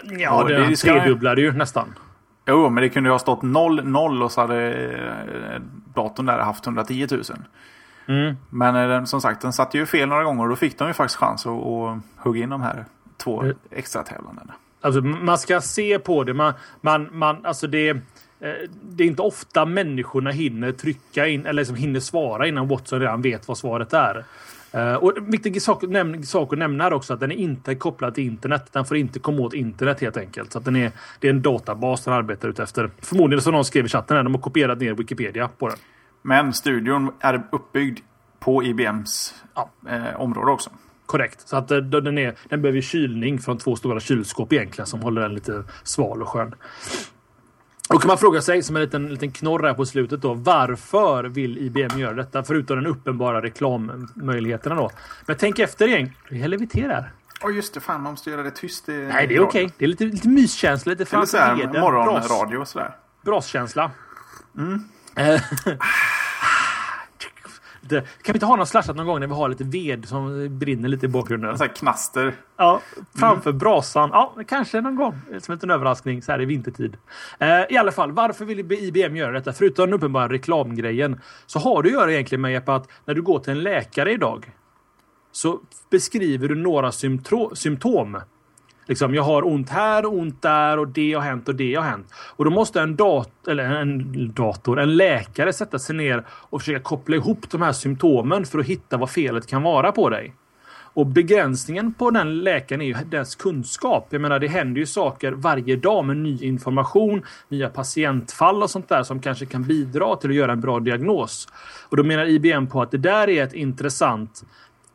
[0.04, 1.96] Ja, det, det tredubblade ju nästan.
[2.46, 5.62] Jo, men det kunde ju ha stått 0-0 och så hade eh,
[5.96, 7.24] datorn där haft 110 000.
[8.08, 8.36] Mm.
[8.50, 10.94] Men eh, som sagt, den satte ju fel några gånger och då fick de ju
[10.94, 12.86] faktiskt chans att, att hugga in de här
[13.18, 13.58] två mm.
[13.72, 14.54] extra tävlandena.
[14.82, 16.34] Alltså man ska se på det.
[16.34, 17.98] Man, man, man, alltså det, eh,
[18.82, 23.22] det är inte ofta människorna hinner trycka in eller liksom hinner svara innan Watson redan
[23.22, 24.24] vet vad svaret är.
[24.76, 28.16] Uh, och viktig sak, näm sak att nämna är också att den är inte kopplad
[28.16, 28.66] till internet.
[28.72, 30.52] Den får inte komma åt internet helt enkelt.
[30.52, 32.89] Så den är, det är en databas den arbetar ut efter.
[33.02, 35.78] Förmodligen som någon skrev i chatten här, de har kopierat ner Wikipedia på den.
[36.23, 37.99] Men studion är uppbyggd
[38.39, 39.69] på IBMs ja.
[39.89, 40.69] eh, område också.
[41.05, 41.47] Korrekt.
[41.47, 45.21] Så att eh, den, är, den behöver kylning från två stora kylskåp egentligen som håller
[45.21, 46.55] den lite sval och skön.
[47.89, 51.23] Då kan man fråga sig, som en liten, liten knorr här på slutet då, varför
[51.23, 52.43] vill IBM göra detta?
[52.43, 54.89] Förutom den uppenbara reklammöjligheterna då.
[55.25, 56.12] Men tänk efter igen.
[56.29, 57.05] Helvete
[57.41, 58.89] Åh oh, just det, fan man måste göra det tyst.
[58.89, 59.65] I Nej, det är okej.
[59.65, 59.75] Okay.
[59.77, 61.81] Det är lite, lite myskänsla, lite framför leden.
[61.81, 62.95] Morgonradio och sådär.
[63.25, 63.91] Braskänsla.
[64.57, 64.83] Mm.
[67.84, 68.02] Lite...
[68.02, 70.89] Kan vi inte ha någon slashat någon gång när vi har lite ved som brinner
[70.89, 71.58] lite i bakgrunden?
[71.58, 72.34] Så här knaster.
[72.58, 72.82] Ja,
[73.15, 73.60] framför mm.
[73.60, 74.10] brasan.
[74.13, 75.22] Ja, kanske någon gång.
[75.39, 76.98] Som en överraskning så här i vintertid.
[77.39, 79.54] Eh, I alla fall, varför vill IBM göra detta?
[79.54, 83.39] Förutom den uppenbara reklamgrejen så har det att göra egentligen med att när du går
[83.39, 84.52] till en läkare idag
[85.32, 86.91] så beskriver du några
[87.56, 88.22] symptom
[88.88, 91.84] Liksom, jag har ont här och ont där och det har hänt och det har
[91.84, 92.13] hänt.
[92.36, 96.80] Och då måste en, dat eller en dator, en läkare sätta sig ner och försöka
[96.80, 100.34] koppla ihop de här symptomen för att hitta vad felet kan vara på dig.
[100.96, 104.08] Och begränsningen på den läkaren är ju dess kunskap.
[104.10, 108.89] Jag menar, det händer ju saker varje dag med ny information, nya patientfall och sånt
[108.89, 111.48] där som kanske kan bidra till att göra en bra diagnos.
[111.89, 114.43] Och då menar IBM på att det där är ett intressant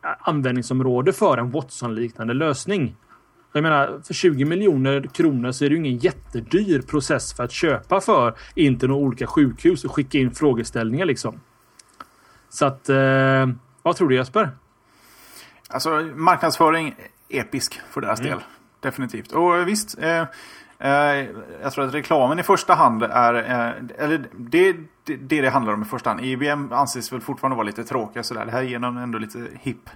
[0.05, 2.95] eh, användningsområde för en Watson-liknande lösning.
[3.53, 7.53] Jag menar, för 20 miljoner kronor så är det ju ingen jättedyr process för att
[7.53, 11.41] köpa för in till några olika sjukhus och skicka in frågeställningar liksom.
[12.49, 13.47] Så att, eh,
[13.83, 14.51] vad tror du Jesper?
[15.69, 16.95] Alltså marknadsföring
[17.29, 18.33] episk för deras mm.
[18.33, 18.41] del.
[18.81, 19.33] Definitivt.
[19.33, 19.99] Och visst.
[19.99, 20.25] Eh,
[20.79, 21.27] eh,
[21.63, 25.73] jag tror att reklamen i första hand är, eh, eller det, det, det det handlar
[25.73, 26.25] om i första hand.
[26.25, 28.45] IBM anses väl fortfarande vara lite tråkiga sådär.
[28.45, 29.91] Det här ger ändå lite hipp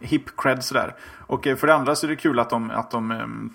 [0.00, 0.94] hip cred sådär.
[1.26, 3.50] Och för det andra så är det kul att de, att de ehm,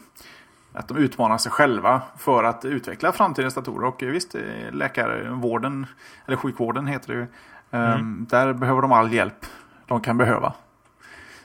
[0.73, 3.88] att de utmanar sig själva för att utveckla framtidens datorer.
[3.88, 4.36] Och visst,
[4.71, 5.86] läkarvården,
[6.25, 7.27] eller sjukvården heter det ju,
[7.71, 8.25] mm.
[8.30, 9.45] där behöver de all hjälp
[9.86, 10.54] de kan behöva.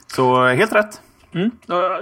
[0.07, 1.01] Så helt rätt.
[1.31, 1.51] Mm,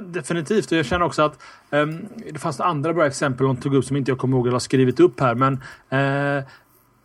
[0.01, 0.71] definitivt.
[0.71, 3.97] Och jag känner också att um, det fanns andra bra exempel hon tog upp som
[3.97, 5.35] inte jag kommer ihåg eller har skrivit upp här.
[5.35, 6.43] Men uh,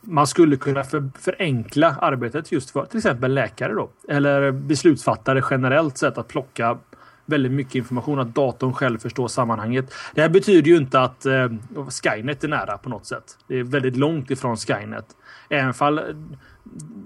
[0.01, 3.91] man skulle kunna för, förenkla arbetet just för till exempel läkare då.
[4.09, 6.79] Eller beslutsfattare generellt sett att plocka
[7.27, 8.19] väldigt mycket information.
[8.19, 9.95] Att datorn själv förstår sammanhanget.
[10.15, 11.49] Det här betyder ju inte att eh,
[12.03, 13.39] Skynet är nära på något sätt.
[13.47, 15.07] Det är väldigt långt ifrån Skynet.
[15.49, 16.01] Även fall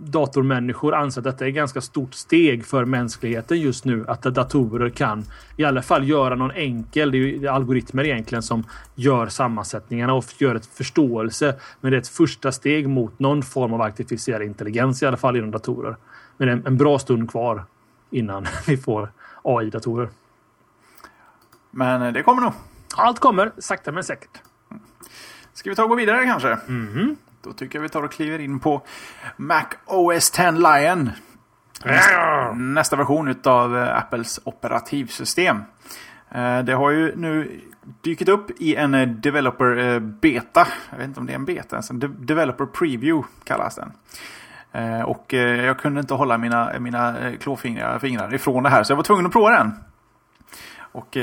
[0.05, 4.05] datormänniskor anser att detta är ett ganska stort steg för mänskligheten just nu.
[4.09, 5.25] Att datorer kan
[5.57, 10.25] i alla fall göra någon enkel, det är ju algoritmer egentligen som gör sammansättningarna och
[10.39, 11.55] gör ett förståelse.
[11.81, 15.37] Men det är ett första steg mot någon form av artificiell intelligens i alla fall
[15.37, 15.97] inom datorer.
[16.37, 17.65] Men en, en bra stund kvar
[18.11, 20.09] innan vi får AI-datorer.
[21.71, 22.53] Men det kommer nog.
[22.97, 24.41] Allt kommer, sakta men säkert.
[25.53, 26.49] Ska vi ta och gå vidare kanske?
[26.49, 27.17] Mm -hmm.
[27.45, 28.83] Då tycker jag vi tar och kliver in på
[29.37, 31.11] Mac OS 10 Lion.
[31.85, 35.63] Nästa, nästa version av eh, Apples operativsystem.
[36.31, 37.61] Eh, det har ju nu
[38.01, 40.67] dykt upp i en eh, Developer Beta.
[40.91, 41.81] Jag vet inte om det är en beta.
[41.91, 43.93] En Developer Preview kallas den.
[45.05, 49.03] Och jag kunde inte hålla mina, mina klåfingrar fingrar ifrån det här så jag var
[49.03, 49.75] tvungen att prova den.
[50.79, 51.17] Och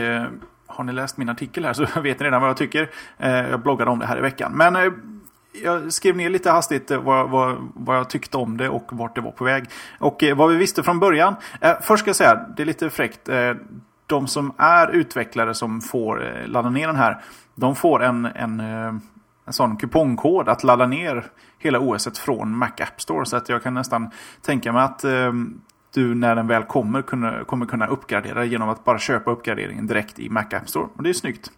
[0.68, 2.90] har ni läst min artikel här så vet ni redan vad jag tycker.
[3.18, 4.52] Jag bloggade om det här i veckan.
[4.56, 4.76] Men
[5.54, 9.16] jag skrev ner lite hastigt eh, vad, vad, vad jag tyckte om det och vart
[9.16, 9.66] det var på väg.
[10.00, 11.36] Och eh, vad vi visste från början.
[11.62, 13.30] Eh, först ska jag säga, det är lite fräckt.
[13.30, 13.54] Eh,
[14.08, 17.24] de som är utvecklare som får eh, ladda ner den här.
[17.56, 21.26] De får en, en, en sån kupongkod att ladda ner
[21.60, 23.26] hela OS från Mac App Store.
[23.26, 24.10] Så att jag kan nästan
[24.42, 25.34] tänka mig att eh,
[25.94, 30.20] du när den väl kommer kunna, kommer kunna uppgradera genom att bara köpa uppgraderingen direkt
[30.20, 30.88] i Mac App Store.
[30.96, 31.52] Och det är snyggt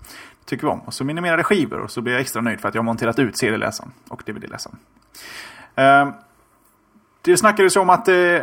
[0.45, 0.79] tycker vi om.
[0.79, 3.19] Och så minimerade skivor och så blir jag extra nöjd för att jag har monterat
[3.19, 4.77] ut CD-läsaren och DVD-läsaren.
[5.75, 6.09] Eh,
[7.21, 8.39] det snackades om att eh,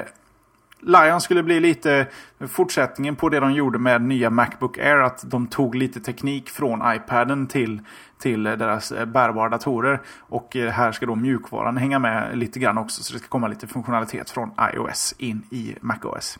[0.80, 2.06] Lion skulle bli lite
[2.48, 4.96] fortsättningen på det de gjorde med nya Macbook Air.
[4.96, 7.80] Att de tog lite teknik från iPaden till,
[8.18, 10.00] till deras eh, bärbara datorer.
[10.18, 13.02] Och eh, här ska då mjukvaran hänga med lite grann också.
[13.02, 16.38] Så det ska komma lite funktionalitet från iOS in i MacOS.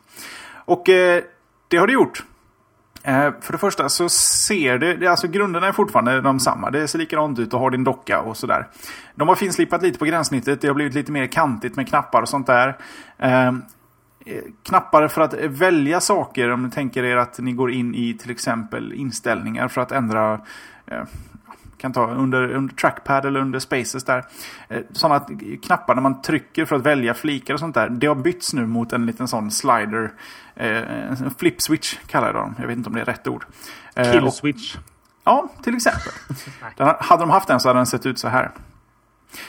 [0.54, 1.22] Och eh,
[1.68, 2.24] det har det gjort.
[3.02, 6.70] Eh, för det första så ser det, alltså grunderna är fortfarande de samma.
[6.70, 8.68] Det ser likadant ut och har din docka och sådär.
[9.14, 10.60] De har finslipat lite på gränssnittet.
[10.60, 12.76] Det har blivit lite mer kantigt med knappar och sånt där.
[13.18, 13.52] Eh,
[14.62, 16.50] knappar för att välja saker.
[16.50, 20.40] Om ni tänker er att ni går in i till exempel inställningar för att ändra
[20.86, 21.02] eh,
[21.80, 24.24] kan ta under, under trackpad eller under spaces där.
[24.68, 25.26] Eh, sådana
[25.62, 27.88] knappar när man trycker för att välja flikar och sånt där.
[27.88, 30.12] Det har bytts nu mot en liten sån slider.
[30.54, 32.54] Eh, en flip switch kallar jag dem.
[32.58, 33.44] Jag vet inte om det är rätt ord.
[33.94, 34.76] Eh, Kill switch.
[35.24, 36.12] Ja, till exempel.
[37.00, 38.50] hade de haft den så hade den sett ut så här.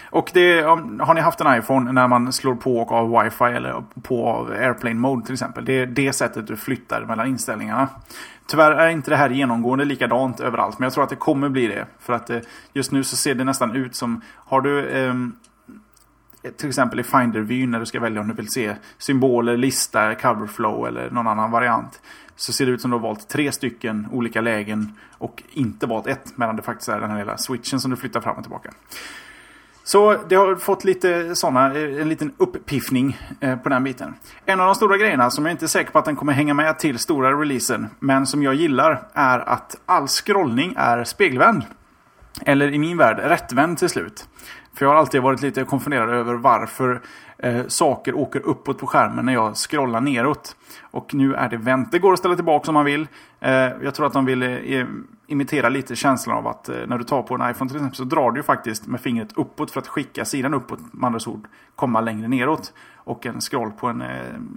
[0.10, 0.62] Och det,
[1.00, 4.52] har ni haft en iPhone när man slår på och av wifi eller på av
[4.52, 5.66] airplane mode till exempel.
[5.66, 7.90] Det är det sättet du flyttar mellan inställningarna.
[8.48, 10.80] Tyvärr är inte det här genomgående likadant överallt.
[10.80, 11.86] Men jag tror att det kommer bli det.
[12.00, 12.40] För att eh,
[12.74, 14.22] just nu så ser det nästan ut som...
[14.36, 15.14] Har du eh,
[16.58, 20.88] till exempel i Finder-vyn när du ska välja om du vill se symboler, lista, coverflow
[20.88, 22.02] eller någon annan variant.
[22.36, 26.08] Så ser det ut som du har valt tre stycken olika lägen och inte valt
[26.08, 26.38] ett.
[26.38, 28.72] Medan det faktiskt är den här lilla switchen som du flyttar fram och tillbaka.
[29.84, 34.14] Så det har fått lite sådana, en liten uppiffning eh, på den biten.
[34.46, 36.54] En av de stora grejerna som jag inte är säker på att den kommer hänga
[36.54, 41.64] med till stora releasen, men som jag gillar, är att all scrollning är spegelvänd.
[42.46, 44.28] Eller i min värld, rättvänd till slut.
[44.74, 47.02] För jag har alltid varit lite konfunderad över varför
[47.38, 50.56] eh, saker åker uppåt på skärmen när jag scrollar neråt.
[50.92, 51.92] Och nu är det vänt.
[51.92, 53.08] Det går att ställa tillbaka om man vill.
[53.40, 54.86] Eh, jag tror att de vill eh,
[55.32, 58.04] imitera lite känslan av att eh, när du tar på en iPhone till exempel så
[58.04, 60.80] drar du faktiskt med fingret uppåt för att skicka sidan uppåt.
[60.94, 62.74] Med andra ord komma längre neråt.
[63.04, 64.10] Och en scroll på en eh,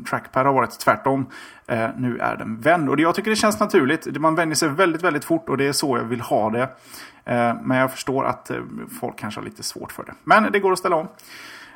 [0.08, 1.26] trackpad har varit tvärtom.
[1.66, 2.88] Eh, nu är den vänd.
[2.88, 4.20] Och jag tycker det känns naturligt.
[4.20, 6.62] Man vänjer sig väldigt, väldigt fort och det är så jag vill ha det.
[7.24, 8.56] Eh, men jag förstår att eh,
[9.00, 10.14] folk kanske har lite svårt för det.
[10.24, 11.08] Men det går att ställa om.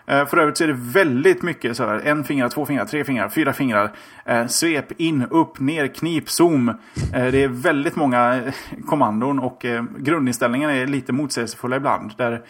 [0.09, 3.05] Eh, för övrigt så är det väldigt mycket så här, en finger, två fingrar, tre
[3.05, 3.93] fingrar, fyra fingrar.
[4.25, 6.69] Eh, svep, in, upp, ner, knip, zoom.
[6.69, 6.75] Eh,
[7.13, 8.43] det är väldigt många
[8.87, 9.67] kommandon och
[9.99, 12.13] grundinställningarna är lite motsägelsefulla ibland.
[12.17, 12.43] Där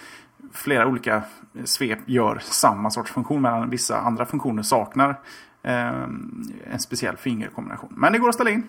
[0.53, 1.23] flera olika
[1.65, 5.21] svep gör samma sorts funktion medan vissa andra funktioner saknar
[5.63, 7.93] en speciell fingerkombination.
[7.97, 8.63] Men det går att ställa in.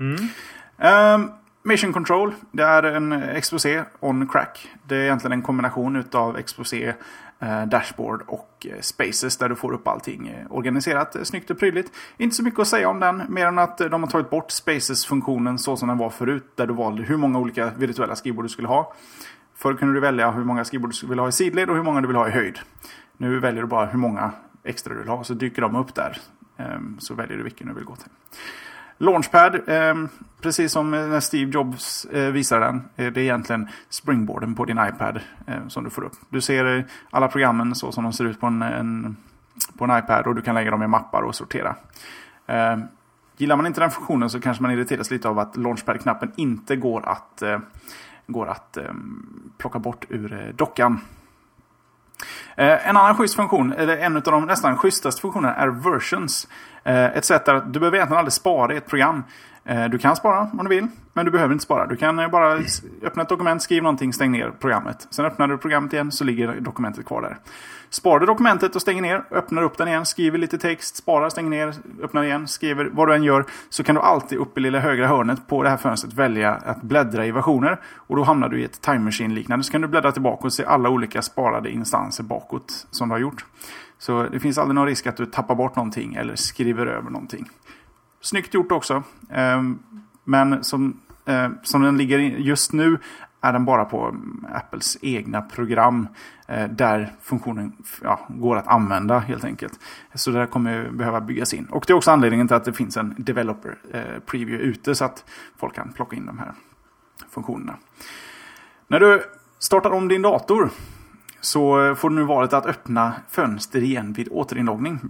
[0.00, 1.28] Mm.
[1.64, 4.68] Mission Control, det är en exposé on crack.
[4.86, 6.94] Det är egentligen en kombination utav exposé
[7.42, 11.92] Eh, dashboard och eh, Spaces där du får upp allting eh, organiserat, snyggt och prydligt.
[12.16, 15.58] Inte så mycket att säga om den, mer än att de har tagit bort Spaces-funktionen
[15.58, 18.68] så som den var förut, där du valde hur många olika virtuella skrivbord du skulle
[18.68, 18.94] ha.
[19.54, 22.00] Förr kunde du välja hur många skrivbord du vill ha i sidled och hur många
[22.00, 22.58] du vill ha i höjd.
[23.16, 24.32] Nu väljer du bara hur många
[24.64, 26.18] extra du vill ha, så dyker de upp där.
[26.56, 28.10] Ehm, så väljer du vilken du vill gå till.
[28.98, 30.08] Launchpad, ehm,
[30.40, 34.78] precis som när Steve Jobs eh, visade den, eh, det är egentligen springboarden på din
[34.78, 36.12] iPad eh, som du får upp.
[36.28, 39.16] Du ser eh, alla programmen så som de ser ut på en, en,
[39.78, 41.76] på en iPad och du kan lägga dem i mappar och sortera.
[42.46, 42.82] Ehm,
[43.36, 47.08] gillar man inte den funktionen så kanske man irriteras lite av att Launchpad-knappen inte går
[47.08, 47.58] att, eh,
[48.26, 51.00] går att ehm, plocka bort ur dockan.
[52.56, 56.48] En annan schysst funktion, eller en av de nästan schysstaste funktionerna är versions.
[56.84, 59.24] Eh, Ett sätt där du behöver egentligen aldrig spara i ett program.
[59.64, 61.86] Eh, Du kan spara om du vill, men du behöver inte spara.
[61.86, 62.58] Du kan eh, bara
[63.02, 65.06] öppna ett dokument, skriv någonting, stäng ner programmet.
[65.10, 67.38] Sen öppnar du programmet igen så ligger dokumentet kvar där.
[67.90, 71.50] Sparar du dokumentet och stänger ner, öppnar upp den igen, skriver lite text, sparar, stänger
[71.50, 73.44] ner, öppnar igen, skriver vad du än gör.
[73.70, 76.82] Så kan du alltid uppe i lilla högra hörnet på det här fönstret välja att
[76.82, 77.80] bläddra i versioner.
[77.96, 79.64] Och då hamnar du i ett time machine liknande.
[79.64, 83.20] Så kan du bläddra tillbaka och se alla olika sparade instanser bakåt som du har
[83.20, 83.44] gjort.
[84.02, 87.50] Så det finns aldrig någon risk att du tappar bort någonting eller skriver över någonting.
[88.20, 89.02] Snyggt gjort också.
[89.30, 89.78] Ehm,
[90.24, 92.98] men som, eh, som den ligger just nu
[93.40, 96.08] är den bara på mm, Apples egna program.
[96.46, 99.80] Eh, där funktionen ja, går att använda helt enkelt.
[100.14, 101.66] Så det kommer behöva byggas in.
[101.66, 104.94] Och det är också anledningen till att det finns en developer eh, preview ute.
[104.94, 105.24] Så att
[105.56, 106.52] folk kan plocka in de här
[107.30, 107.76] funktionerna.
[108.88, 109.22] När du
[109.58, 110.70] startar om din dator
[111.42, 115.00] så eh, får du nu valet att öppna fönster igen vid återinloggning.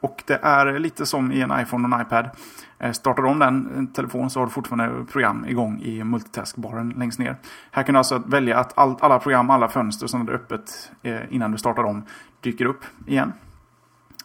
[0.00, 2.30] Och det är lite som i en iPhone och en iPad.
[2.78, 6.94] Eh, startar du om den eh, telefonen så har du fortfarande program igång i multitaskbaren
[6.96, 7.36] längst ner.
[7.70, 11.20] Här kan du alltså välja att all, alla program, alla fönster som är öppet eh,
[11.30, 12.04] innan du startar om
[12.40, 13.32] dyker upp igen.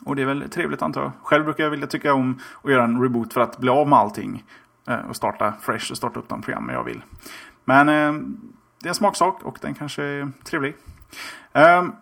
[0.06, 1.12] Och det är väl trevligt antar jag.
[1.24, 4.00] Själv brukar jag vilja tycka om att göra en reboot för att bli av med
[4.00, 4.44] allting.
[4.88, 7.04] eh, Och starta fresh och starta upp de program jag vill.
[7.66, 8.14] Men eh,
[8.80, 10.76] det är en smaksak och den kanske är trevlig.
[11.54, 11.96] Um,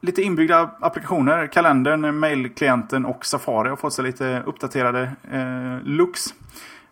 [0.00, 1.46] lite inbyggda applikationer.
[1.46, 6.34] Kalendern, mailklienten och Safari har fått sig lite uppdaterade eh, looks.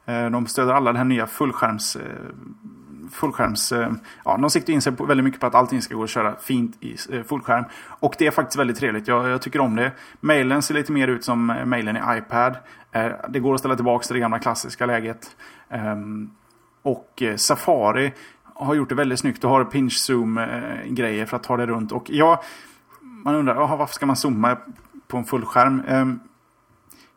[0.07, 1.97] Eh, de stöder alla den här nya fullskärms...
[1.97, 2.03] Eh,
[3.11, 3.91] fullskärms eh,
[4.25, 6.37] ja, de siktar in sig på, väldigt mycket på att allting ska gå att köra
[6.37, 7.65] fint i eh, fullskärm.
[7.75, 9.09] Och det är faktiskt väldigt trevligt.
[9.09, 9.93] Jag, jag tycker om det.
[10.21, 12.57] Mailen ser lite mer ut som eh, mailen i iPad.
[12.93, 15.37] Eh, det går att ställa tillbaka till det gamla klassiska läget.
[15.71, 16.31] Ehm,
[16.83, 18.13] och Safari
[18.55, 19.45] har gjort det väldigt snyggt.
[19.45, 21.93] och har pinch zoom-grejer eh, för att ta det runt.
[21.93, 22.43] Och ja,
[23.01, 24.57] man undrar aha, varför ska man zooma
[25.09, 25.83] på en fullskärm?
[25.83, 26.01] skärm?
[26.01, 26.21] Ehm,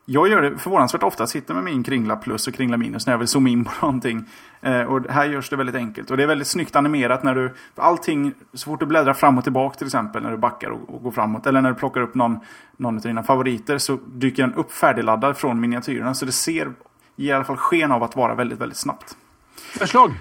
[0.08, 1.28] jag gör det förvånansvärt ofta.
[1.28, 4.26] Sitter med min kringla plus och kringla minus när jag vill zooma in på någonting.
[4.62, 6.12] Eh, och här görs det väldigt enkelt.
[6.12, 7.54] Och det är väldigt snyggt animerat när du...
[7.76, 11.04] Allting, så fort du bläddrar fram och tillbaka till exempel när du backar och, och
[11.04, 11.48] går framåt.
[11.48, 12.39] Eller när du plockar upp någon,
[12.78, 16.13] någon av dina favoriter så dyker den upp färdigladdad från miniatyrerna.
[16.13, 16.71] Så det ser,
[17.15, 19.17] ger i alla fall sken av att vara väldigt, väldigt snabbt.
[19.56, 20.12] Förslag!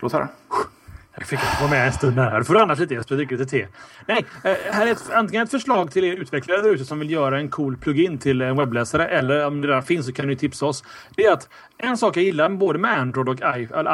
[0.00, 0.28] Låt höra.
[1.18, 2.38] Jag fick inte vara med en stund här.
[2.38, 2.94] Du får annars lite.
[2.94, 3.66] Jag ska dricka lite te.
[4.06, 7.10] Nej, eh, här är ett, antingen ett förslag till er utvecklare där ute som vill
[7.10, 9.08] göra en cool plugin till en webbläsare.
[9.08, 10.84] Eller om det redan finns så kan ni tipsa oss.
[11.16, 13.40] Det är att en sak jag gillar både med Android och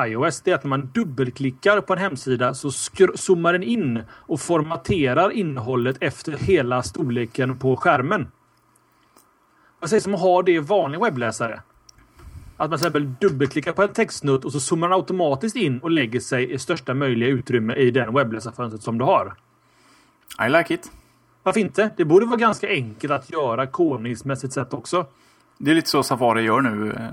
[0.07, 0.41] iOS.
[0.41, 2.71] Det är att när man dubbelklickar på en hemsida så
[3.15, 8.29] zoomar den in och formaterar innehållet efter hela storleken på skärmen.
[9.81, 11.61] Vad sägs om att ha det i vanlig webbläsare?
[12.57, 15.91] Att man till exempel dubbelklickar på en textsnutt och så zoomar man automatiskt in och
[15.91, 19.35] lägger sig i största möjliga utrymme i den webbläsarfönstret som du har.
[20.47, 20.91] I like it.
[21.43, 21.91] Varför inte?
[21.97, 25.07] Det borde vara ganska enkelt att göra kodningsmässigt sett också.
[25.59, 26.93] Det är lite så Safari gör nu.
[26.93, 27.09] Eh,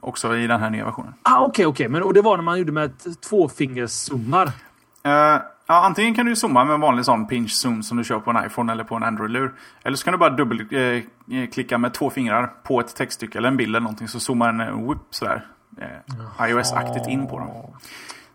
[0.00, 1.14] också i den här nya versionen.
[1.22, 1.88] Ah, Okej, okej.
[1.88, 4.46] Men och det var när man gjorde med tvåfingerszoomar.
[5.02, 5.36] Eh,
[5.70, 8.30] ja, antingen kan du zooma med en vanlig sån pinch zoom som du kör på
[8.30, 9.54] en iPhone eller på en Android-lur.
[9.82, 13.56] Eller så kan du bara dubbelklicka eh, med två fingrar på ett textstycke eller en
[13.56, 15.46] bild eller någonting så zoomar den eh, whoop, sådär
[15.78, 17.48] eh, iOS-aktigt in på dem.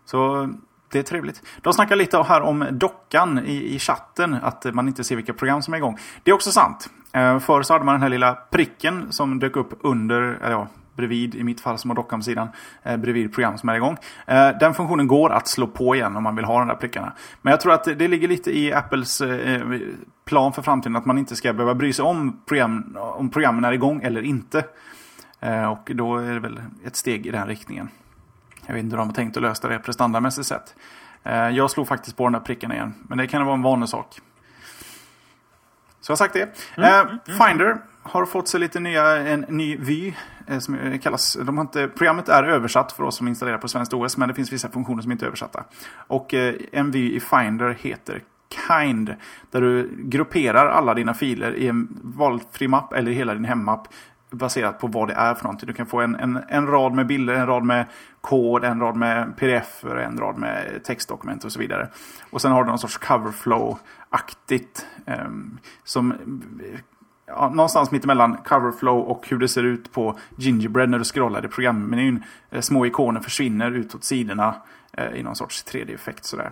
[0.04, 0.48] Så
[0.92, 1.42] det är trevligt.
[1.60, 5.62] De snackar lite här om dockan i, i chatten, att man inte ser vilka program
[5.62, 5.98] som är igång.
[6.22, 6.90] Det är också sant.
[7.12, 10.68] Eh, förr så hade man den här lilla pricken som dök upp under, eller ja,
[10.96, 12.48] bredvid, i mitt fall som har dockan på sidan,
[12.82, 13.96] eh, bredvid program som är igång.
[14.26, 17.12] Eh, den funktionen går att slå på igen om man vill ha de där prickarna.
[17.42, 19.62] Men jag tror att det, ligger lite i Apples eh,
[20.24, 23.72] plan för framtiden att man inte ska behöva bry sig om, program, om programmen är
[23.72, 24.64] igång eller inte.
[25.40, 27.88] Eh, och då är det väl ett steg i den riktningen.
[28.66, 30.74] Jag vet inte hur de har tänkt att lösa det prestandamässigt sett.
[31.22, 33.88] Eh, jag slog faktiskt på den där prickarna igen, men det kan vara en vanlig
[33.88, 34.20] sak.
[36.00, 36.42] Så jag har sagt det.
[36.76, 37.78] Eh, Finder
[38.08, 40.14] har fått sig lite nya, en ny vy.
[40.46, 43.68] Eh, som eh, kallas, de har inte, programmet är översatt för oss som installerar på
[43.68, 45.64] svenskt OS, men det finns vissa funktioner som inte är översatta.
[45.94, 48.22] Och eh, en vy i Finder heter
[48.68, 49.14] Kind.
[49.50, 53.88] Där du grupperar alla dina filer i en valfri mapp eller i hela din hemmapp.
[54.30, 55.66] Baserat på vad det är för någonting.
[55.66, 57.86] Du kan få en, en, en rad med bilder, en rad med
[58.20, 61.88] kod, en rad med pdf, en rad med textdokument och så vidare.
[62.30, 64.86] Och sen har du någon sorts coverflow-aktigt.
[65.06, 65.28] Eh,
[65.84, 66.14] som
[67.26, 71.48] ja, någonstans mittemellan coverflow och hur det ser ut på Gingerbread när du scrollar i
[71.48, 72.24] programmenyn.
[72.50, 74.54] Eh, små ikoner försvinner utåt sidorna
[74.92, 76.50] eh, i någon sorts 3D-effekt sådär.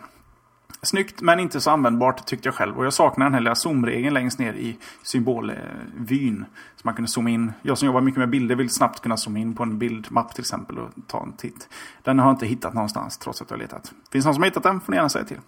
[0.83, 2.79] Snyggt men inte så användbart tyckte jag själv.
[2.79, 6.45] Och jag saknar den här lilla zoomregeln längst ner i symbolvyn.
[6.77, 7.53] Så man kunde zooma in.
[7.63, 10.43] Jag som jobbar mycket med bilder vill snabbt kunna zooma in på en bildmapp till
[10.43, 11.69] exempel och ta en titt.
[12.03, 13.93] Den har jag inte hittat någonstans trots att jag har letat.
[14.13, 15.39] Finns någon som har hittat den får ni gärna säga till.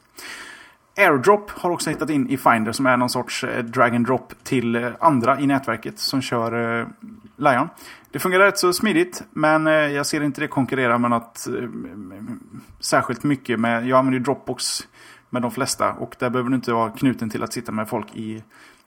[0.97, 4.35] AirDrop har också hittat in i Finder som är någon sorts eh, drag and drop
[4.43, 6.87] till eh, andra i nätverket som kör eh,
[7.37, 7.69] Lion.
[8.11, 11.47] Det fungerar rätt så smidigt men eh, jag ser inte det konkurrera med något
[12.81, 13.87] särskilt mycket med.
[13.87, 14.65] Jag använder ju Dropbox
[15.31, 18.15] med de flesta och där behöver du inte vara knuten till att sitta med folk
[18.15, 18.43] i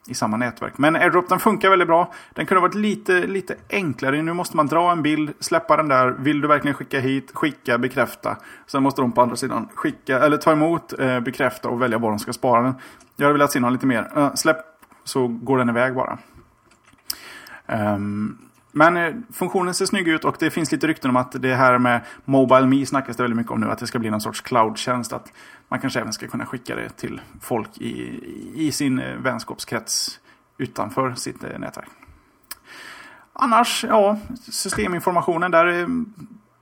[0.06, 0.78] i samma nätverk.
[0.78, 2.12] Men AirDrop den funkar väldigt bra.
[2.34, 4.22] Den kunde varit lite, lite enklare.
[4.22, 6.10] Nu måste man dra en bild, släppa den där.
[6.18, 7.30] Vill du verkligen skicka hit?
[7.34, 8.36] Skicka, bekräfta.
[8.66, 12.10] Sen måste de på andra sidan skicka, eller ta emot, eh, bekräfta och välja var
[12.10, 12.74] de ska spara den.
[13.16, 14.10] Jag hade velat se någon lite mer.
[14.16, 14.56] Eh, släpp
[15.04, 16.18] så går den iväg bara.
[17.66, 18.38] Um,
[18.72, 21.78] men eh, funktionen ser snygg ut och det finns lite rykten om att det här
[21.78, 23.70] med Mobile Me snackas det väldigt mycket om nu.
[23.70, 25.12] Att det ska bli någon sorts cloud-tjänst.
[25.12, 25.32] Att
[25.70, 28.20] man kanske även ska kunna skicka det till folk i,
[28.54, 30.20] i sin eh, vänskapskrets
[30.58, 31.88] utanför sitt eh, nätverk.
[33.32, 34.18] Annars, ja,
[34.50, 35.88] systeminformationen där, eh,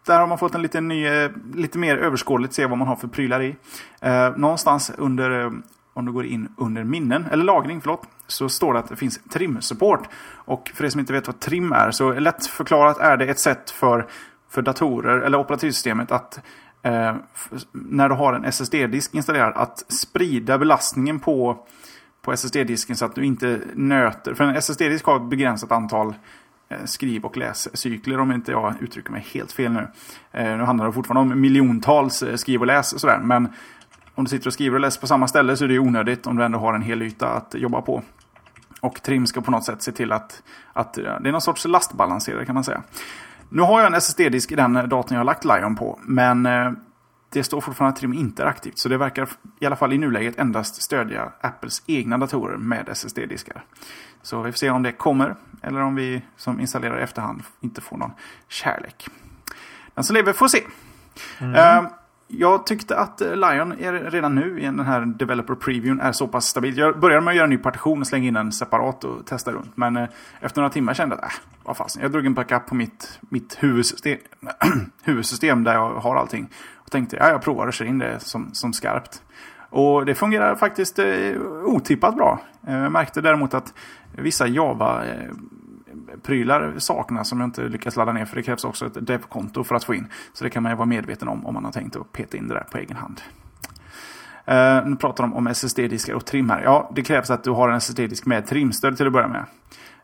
[0.06, 3.08] där har man fått en lite, ny, lite mer överskådligt se vad man har för
[3.08, 3.56] prylar i.
[4.00, 5.52] Eh, någonstans under
[5.98, 9.20] om du går in under minnen, eller lagring, förlåt, så står det att det finns
[9.28, 10.08] trim-support.
[10.34, 13.38] Och för er som inte vet vad trim är, så lätt förklarat är det ett
[13.38, 14.06] sätt för,
[14.48, 16.40] för datorer, eller operativsystemet, att
[16.82, 17.16] eh,
[17.72, 21.66] när du har en SSD-disk installerad, att sprida belastningen på,
[22.22, 24.34] på SSD-disken så att du inte nöter.
[24.34, 26.14] För en SSD-disk har ett begränsat antal
[26.68, 29.88] eh, skriv och läscykler om inte jag uttrycker mig helt fel nu.
[30.32, 33.18] Eh, nu handlar det fortfarande om miljontals eh, skriv och läs och sådär.
[33.18, 33.48] Men
[34.14, 36.26] om du sitter och skriver och läser på samma ställe så är det ju onödigt
[36.26, 38.02] om du ändå har en hel yta att jobba på.
[38.80, 42.44] Och Trim ska på något sätt se till att, att det är någon sorts lastbalanserare
[42.44, 42.82] kan man säga.
[43.48, 46.00] Nu har jag en SSD-disk i den datorn jag har lagt Lion på.
[46.02, 46.72] Men eh,
[47.30, 48.78] det står fortfarande att Trim inte är aktivt.
[48.78, 49.28] Så det verkar
[49.60, 53.64] i alla fall i nuläget endast stödja Apples egna datorer med SSD-diskar.
[54.22, 55.36] Så vi får se om det kommer.
[55.62, 58.12] Eller om vi som installerar i efterhand inte får någon
[58.48, 59.08] kärlek.
[59.94, 60.62] Den som lever får se.
[61.38, 61.84] Mm.
[61.84, 61.90] Uh,
[62.28, 66.28] jag tyckte att eh, Lion är redan nu i den här Developer Previewn är så
[66.28, 66.78] pass stabil.
[66.78, 69.52] Jag började med att göra en ny partition och slänga in den separat och testa
[69.52, 69.76] runt.
[69.76, 70.08] Men eh,
[70.40, 72.02] efter några timmar kände jag att, äh, vad fasen.
[72.02, 74.18] Jag drog en backup på mitt, mitt huvudsystem,
[75.02, 76.48] huvudsystem där jag har allting.
[76.76, 79.22] Och tänkte, ja jag provar och kör in det som, som skarpt.
[79.70, 81.32] Och det fungerar faktiskt eh,
[81.64, 82.40] otippat bra.
[82.66, 83.74] Eh, jag märkte däremot att
[84.12, 85.32] vissa Java eh,
[86.22, 88.24] prylar saknas som jag inte lyckas ladda ner.
[88.24, 90.06] För det krävs också ett dev-konto för att få in.
[90.32, 92.48] Så det kan man ju vara medveten om om man har tänkt att peta in
[92.48, 93.20] det där på egen hand.
[94.48, 96.62] Uh, nu pratar de om SSD-diskar och trim här.
[96.62, 99.44] Ja, det krävs att du har en SSD-disk med trimstöd till att börja med.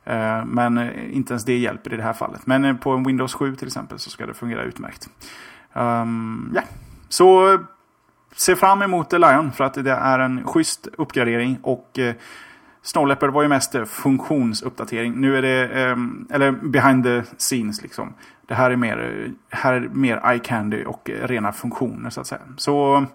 [0.06, 2.46] Uh, men eh, inte ens det hjälper i det här fallet.
[2.46, 5.08] Men på en Windows 7 till exempel så ska det fungera utmärkt.
[5.72, 6.66] Ehm, um, yeah.
[7.08, 7.58] så
[8.36, 11.98] se fram emot Lion för att det är en schysst uppgradering och
[12.84, 15.20] Snow Leopard var ju mest funktionsuppdatering.
[15.20, 18.14] Nu är det, ehm, eller behind the scenes liksom.
[18.46, 22.40] Det här är mer, här är mer eye candy och rena funktioner så att säga.
[22.56, 23.06] Så...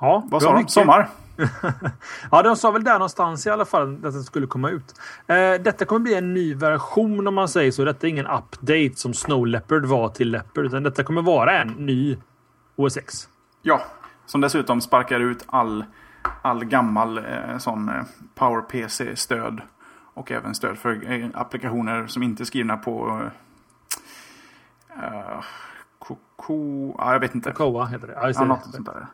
[0.00, 0.68] Ja, vad sa de?
[0.68, 1.08] Sommar?
[2.30, 4.94] ja, de sa väl där någonstans i alla fall att den skulle komma ut.
[5.26, 7.84] Eh, detta kommer bli en ny version om man säger så.
[7.84, 10.66] Detta är ingen update som Snow Leopard var till Leopard.
[10.66, 12.16] Utan detta kommer vara en ny
[12.76, 13.28] OS X.
[13.62, 13.82] Ja,
[14.26, 15.84] som dessutom sparkar ut all
[16.42, 18.02] all gammal eh, sån eh,
[18.34, 19.60] PowerPC-stöd.
[20.14, 23.20] Och även stöd för eh, applikationer som inte är skrivna på
[24.96, 25.42] uh,
[25.98, 26.94] Coco...
[26.98, 27.52] Ja, jag vet inte.
[27.52, 28.12] Cocoa heter det.
[28.12, 29.06] Ja, där.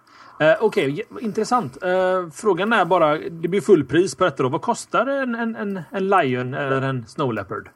[0.53, 1.25] Uh, Okej, okay.
[1.25, 1.79] intressant.
[1.85, 4.49] Uh, frågan är bara, det blir fullpris på detta då.
[4.49, 7.69] Vad kostar en, en, en, en Lion eller en Snow Leopard?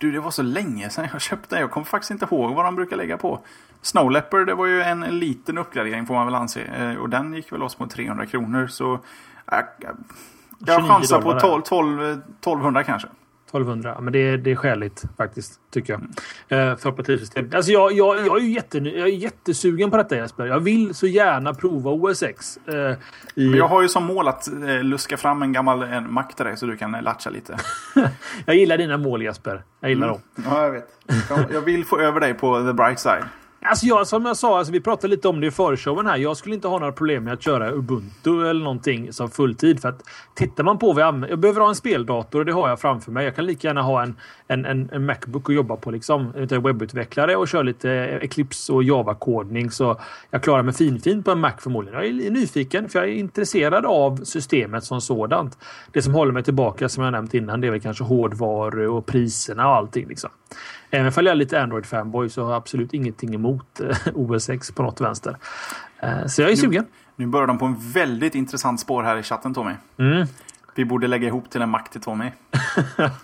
[0.00, 1.60] Du, det var så länge sedan jag köpte den.
[1.60, 3.40] Jag kommer faktiskt inte ihåg vad de brukar lägga på.
[3.82, 6.62] Snow Leopard, det var ju en liten uppgradering får man väl anse.
[6.62, 8.66] Eh, och den gick väl loss på 300 kronor.
[8.66, 8.92] Så
[9.52, 9.58] äh,
[10.58, 13.08] jag chansar på 12, 12, 1200 kanske.
[13.50, 16.02] 1200, men det är, det är skäligt faktiskt, tycker jag.
[16.48, 16.76] Mm.
[16.76, 17.50] för operativsystem.
[17.54, 20.46] Alltså jag, jag, jag, är jätte, jag är jättesugen på detta Jesper.
[20.46, 22.58] Jag vill så gärna prova OS X.
[22.66, 22.94] Eh,
[23.34, 23.56] i...
[23.56, 26.56] Jag har ju som mål att eh, luska fram en gammal en Mac till dig
[26.56, 27.56] så du kan eh, latcha lite.
[28.46, 29.62] jag gillar dina mål Jesper.
[29.80, 30.20] Jag gillar mm.
[30.34, 30.44] dem.
[30.50, 30.88] Ja, jag vet.
[31.52, 33.24] Jag vill få över dig på the bright side.
[33.62, 36.16] Alltså jag, som jag sa, alltså vi pratade lite om det i förshowen här.
[36.16, 39.80] Jag skulle inte ha några problem med att köra Ubuntu eller någonting som fulltid.
[39.80, 40.02] För att
[40.34, 41.28] tittar man på vad jag använder.
[41.28, 43.24] Jag behöver ha en speldator och det har jag framför mig.
[43.24, 44.16] Jag kan lika gärna ha en,
[44.48, 45.90] en, en, en Macbook att jobba på.
[45.90, 46.32] Liksom.
[46.36, 47.90] Jag är webbutvecklare och kör lite
[48.22, 49.70] Eclipse och Java-kodning.
[49.70, 50.00] Så
[50.30, 52.00] jag klarar mig finfint på en Mac förmodligen.
[52.00, 55.58] Jag är nyfiken för jag är intresserad av systemet som sådant.
[55.92, 59.06] Det som håller mig tillbaka som jag nämnt innan det är väl kanske hårdvaru och
[59.06, 60.08] priserna och allting.
[60.08, 60.30] Liksom.
[60.90, 64.70] Även om jag är lite Android-fanboy så har jag absolut ingenting emot eh, OS X
[64.70, 65.36] på något vänster.
[65.98, 66.86] Eh, så jag är sugen.
[67.16, 69.72] Nu börjar de på en väldigt intressant spår här i chatten Tommy.
[69.98, 70.26] Mm.
[70.74, 72.30] Vi borde lägga ihop till en Mac till Tommy.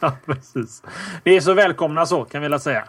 [0.27, 0.83] Precis.
[1.25, 2.85] Vi är så välkomna så kan vi väl säga.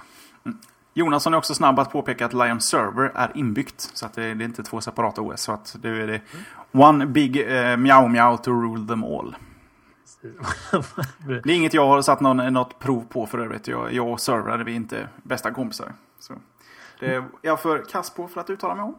[0.46, 0.58] Mm.
[0.94, 3.92] Jonasson är också snabb att påpeka att Lion Server är inbyggt.
[3.94, 5.42] Så att det, är inte två separata OS.
[5.42, 6.22] Så att det är det
[6.72, 9.36] one big uh, meow meow to rule them all.
[11.44, 13.68] det är inget jag har satt någon, något prov på för övrigt.
[13.68, 15.94] Jag, jag och servrade vi inte bästa kompisar.
[16.20, 16.34] Så
[17.00, 18.96] det är jag för kass på för att uttala mig om.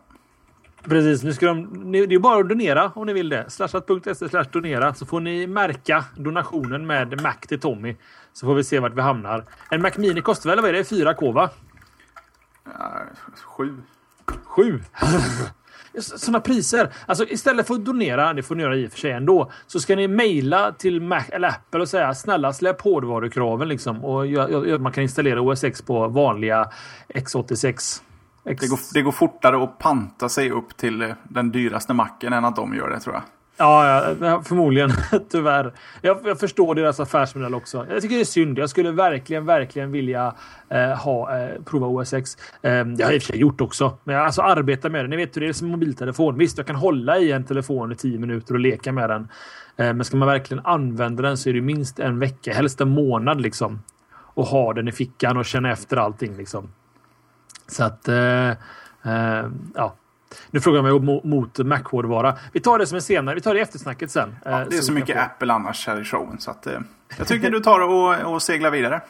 [0.82, 3.50] Precis, nu ska de, det är bara att donera om ni vill det.
[3.50, 7.96] Slashat.se slash donera så får ni märka donationen med Mac till Tommy.
[8.32, 9.44] Så får vi se vart vi hamnar.
[9.70, 11.50] En Mac Mini kostar väl, vad är det, 4K va?
[13.44, 13.82] Sju.
[14.44, 14.80] Sju?
[16.00, 16.92] sådana priser.
[17.06, 19.80] Alltså istället för att donera, det får ni göra i och för sig ändå, så
[19.80, 24.04] ska ni mejla till Mac, eller Apple och säga snälla släpp hårdvarukraven liksom.
[24.04, 24.24] Och
[24.80, 26.70] man kan installera OS X på vanliga
[27.08, 28.02] X86.
[28.44, 28.60] X...
[28.60, 32.44] Det, går, det går fortare att panta sig upp till eh, den dyraste macken än
[32.44, 33.22] att de gör det tror jag.
[33.58, 34.90] Ja, ja förmodligen.
[35.30, 35.72] Tyvärr.
[36.00, 37.86] Jag, jag, förstår deras affärsmodell också.
[37.90, 38.58] Jag tycker det är synd.
[38.58, 40.34] Jag skulle verkligen, verkligen vilja
[40.68, 42.36] eh, ha, eh, prova OSX.
[42.62, 43.98] Eh, det har jag i och för sig gjort också.
[44.04, 45.08] Men jag alltså, arbetar med det.
[45.08, 46.38] Ni vet hur det är som mobiltelefon.
[46.38, 49.28] Visst, jag kan hålla i en telefon i tio minuter och leka med den.
[49.76, 52.88] Eh, men ska man verkligen använda den så är det minst en vecka, helst en
[52.88, 53.82] månad liksom.
[54.34, 56.68] Och ha den i fickan och känna efter allting liksom.
[57.66, 58.48] Så att, eh,
[59.04, 59.94] eh, ja.
[60.50, 62.34] Nu frågar jag mig mot Mac-hårdvara.
[62.52, 63.34] Vi tar det som en senare.
[63.34, 64.36] Vi tar det i eftersnacket sen.
[64.44, 66.38] Ja, det är så, så mycket Apple annars här i showen.
[66.38, 66.78] Så att, eh,
[67.18, 69.00] jag tycker du tar och, och seglar vidare.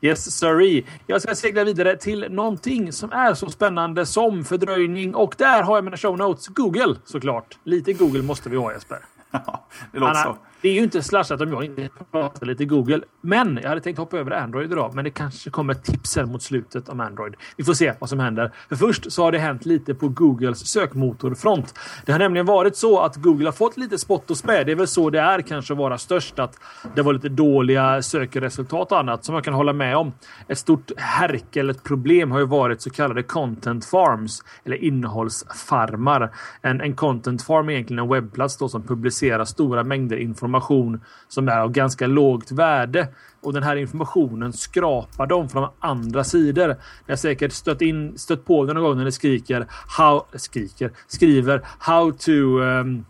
[0.00, 0.86] Yes, sorry.
[1.06, 5.14] Jag ska segla vidare till någonting som är så spännande som fördröjning.
[5.14, 6.48] Och där har jag mina show notes.
[6.48, 7.58] Google såklart.
[7.64, 8.98] Lite Google måste vi ha Jesper.
[9.32, 10.38] Ja, det låter Anna, så.
[10.62, 13.00] Det är ju inte slashat om jag inte pratar lite Google.
[13.20, 14.94] Men jag hade tänkt hoppa över Android idag.
[14.94, 17.34] Men det kanske kommer tips här mot slutet om Android.
[17.56, 18.52] Vi får se vad som händer.
[18.68, 21.74] För först så har det hänt lite på Googles sökmotorfront.
[22.06, 24.64] Det har nämligen varit så att Google har fått lite spott och spä.
[24.64, 26.38] Det är väl så det är kanske att vara störst.
[26.38, 26.58] Att
[26.94, 30.12] det var lite dåliga sökresultat och annat som jag kan hålla med om.
[30.48, 36.30] Ett stort härke eller ett problem har ju varit så kallade content farms eller innehållsfarmar.
[36.62, 41.00] En, en content farm är egentligen en webbplats då som publicerar stora mängder information information
[41.28, 43.08] som är av ganska lågt värde.
[43.42, 46.68] Och den här informationen skrapar de från andra sidor.
[47.06, 49.66] Ni har säkert stött, in, stött på det någon gång när ni skriker,
[49.98, 53.04] how, skriker, skriver how to um,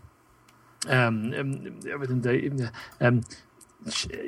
[0.89, 1.33] um,
[1.83, 2.51] jag vet inte,
[2.99, 3.23] um,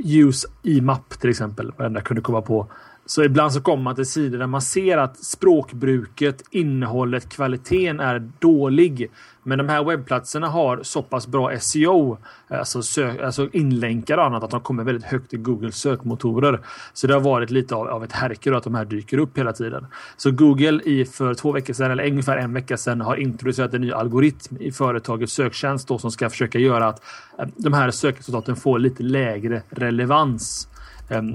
[0.03, 1.71] use IMAP till exempel.
[1.77, 2.67] Vad enda kunde komma på.
[3.05, 8.29] Så ibland så kommer man till sidor där man ser att språkbruket, innehållet, kvaliteten är
[8.39, 9.11] dålig.
[9.43, 12.17] Men de här webbplatserna har så pass bra SEO,
[12.49, 16.59] eh, alltså, sök, alltså inlänkar och annat, att de kommer väldigt högt i Googles sökmotorer.
[16.93, 19.53] Så det har varit lite av, av ett härke att de här dyker upp hela
[19.53, 19.85] tiden.
[20.17, 23.81] Så Google i för två veckor sedan, eller ungefär en vecka sedan, har introducerat en
[23.81, 27.01] ny algoritm i företagets söktjänst då, som ska försöka göra att
[27.39, 30.67] eh, de här sökresultaten får lite lägre relevans.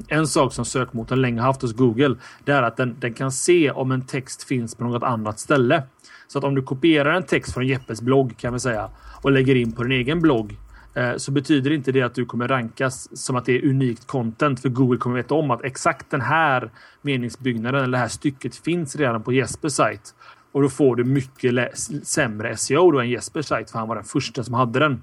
[0.08, 3.70] En sak som sökmotorn länge haft hos Google det är att den, den kan se
[3.70, 5.82] om en text finns på något annat ställe.
[6.28, 8.90] Så att om du kopierar en text från Jeppes blogg kan vi säga
[9.22, 10.56] och lägger in på din egen blogg
[10.94, 14.60] eh, så betyder inte det att du kommer rankas som att det är unikt content
[14.60, 16.70] för Google kommer veta om att exakt den här
[17.02, 20.14] meningsbyggnaden eller det här stycket finns redan på Jespers sajt.
[20.52, 24.04] Och då får du mycket sämre SEO då än Jespers sajt för han var den
[24.04, 25.02] första som hade den.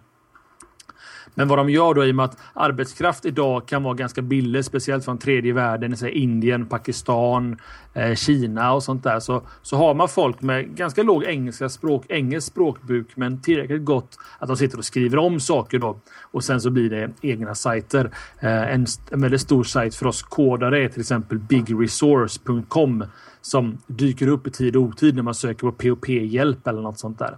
[1.36, 4.66] Men vad de gör då i och med att arbetskraft idag kan vara ganska billig,
[4.66, 7.58] speciellt från tredje världen, säga Indien, Pakistan,
[7.94, 9.20] eh, Kina och sånt där.
[9.20, 14.18] Så, så har man folk med ganska låg engelska språk, engelsk språkbruk, men tillräckligt gott
[14.40, 15.98] att de sitter och skriver om saker då.
[16.22, 18.12] Och sen så blir det egna sajter.
[18.40, 23.06] Eh, en, en väldigt stor sajt för oss kodare är till exempel bigresource.com
[23.42, 27.20] som dyker upp i tid och otid när man söker på POP-hjälp eller något sånt
[27.20, 27.38] där.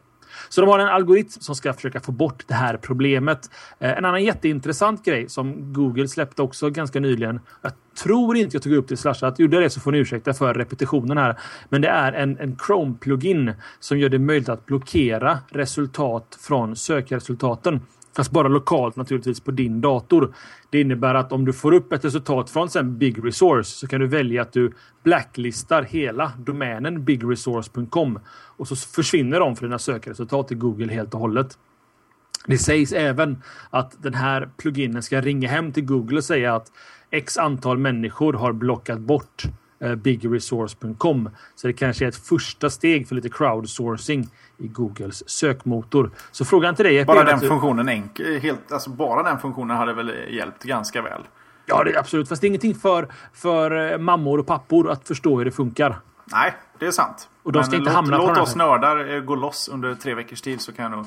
[0.49, 3.49] Så de har en algoritm som ska försöka få bort det här problemet.
[3.79, 7.39] Eh, en annan jätteintressant grej som Google släppte också ganska nyligen.
[7.61, 7.71] Jag
[8.03, 9.39] tror inte jag tog upp det i Slashat.
[9.39, 11.37] Gjorde jag det så får ni ursäkta för repetitionen här.
[11.69, 17.81] Men det är en, en Chrome-plugin som gör det möjligt att blockera resultat från sökresultaten.
[18.17, 20.33] Fast bara lokalt naturligtvis på din dator.
[20.69, 23.99] Det innebär att om du får upp ett resultat från sen Big Resource så kan
[23.99, 30.51] du välja att du blacklistar hela domänen bigresource.com och så försvinner de för dina sökresultat
[30.51, 31.57] i Google helt och hållet.
[32.45, 36.71] Det sägs även att den här pluginen ska ringa hem till Google och säga att
[37.11, 39.51] x antal människor har blockat bort eh,
[39.97, 41.29] bigresource.com.
[41.55, 46.11] Så det kanske är ett första steg för lite crowdsourcing i Googles sökmotor.
[46.31, 47.05] Så frågan till dig.
[47.05, 51.21] Bara den funktionen enkel, helt, alltså bara den funktionen hade väl hjälpt ganska väl?
[51.65, 52.29] Ja, det är absolut.
[52.29, 55.99] Fast det är ingenting för, för eh, mammor och pappor att förstå hur det funkar.
[56.31, 57.29] Nej, det är sant.
[57.43, 60.13] Och de ska Men inte låt, hamna låt oss nördar eh, gå loss under tre
[60.13, 61.05] veckors tid så kan, nog,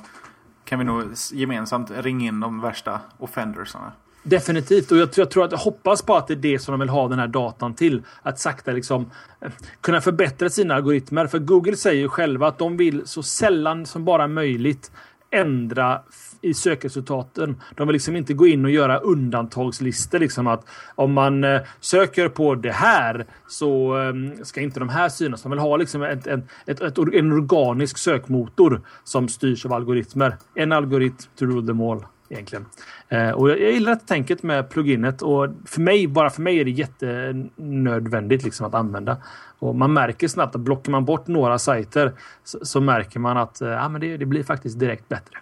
[0.64, 3.92] kan vi nog gemensamt ringa in de värsta offendersarna.
[4.22, 4.92] Definitivt.
[4.92, 6.88] Och jag, jag, tror att jag hoppas på att det är det som de vill
[6.88, 8.02] ha den här datan till.
[8.22, 9.10] Att sakta liksom
[9.40, 11.26] eh, kunna förbättra sina algoritmer.
[11.26, 14.90] För Google säger ju själva att de vill så sällan som bara möjligt
[15.30, 16.00] ändra
[16.40, 17.56] i sökresultaten.
[17.74, 20.18] De vill liksom inte gå in och göra undantagslistor.
[20.18, 20.64] Liksom att
[20.94, 25.42] om man eh, söker på det här så eh, ska inte de här synas.
[25.42, 30.36] De vill ha liksom ett, ett, ett, ett, en organisk sökmotor som styrs av algoritmer.
[30.54, 32.66] En algoritm to rule them all egentligen.
[33.08, 36.60] Eh, och jag, jag gillar det tänket med pluginet och för mig, bara för mig
[36.60, 39.16] är det jättenödvändigt liksom att använda.
[39.58, 42.12] Och man märker snabbt att blockar man bort några sajter
[42.44, 45.38] så, så märker man att eh, ja, men det, det, blir faktiskt direkt bättre.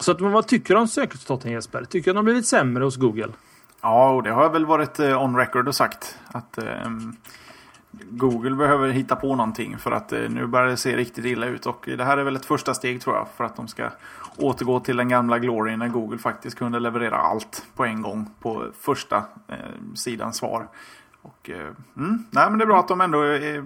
[0.00, 1.84] Så att, vad tycker du om sökresultaten Jesper?
[1.84, 3.28] Tycker du att de blivit sämre hos Google?
[3.80, 6.18] Ja, och det har jag väl varit eh, on record och sagt.
[6.26, 6.90] Att eh,
[8.10, 11.66] Google behöver hitta på någonting för att eh, nu börjar det se riktigt illa ut.
[11.66, 13.90] Och det här är väl ett första steg tror jag för att de ska
[14.38, 18.66] återgå till den gamla gloryn när Google faktiskt kunde leverera allt på en gång på
[18.80, 19.16] första
[19.48, 19.56] eh,
[19.94, 20.68] sidans svar.
[21.22, 21.66] Och, eh,
[21.96, 23.62] mm, nej, men det är bra att de ändå eh,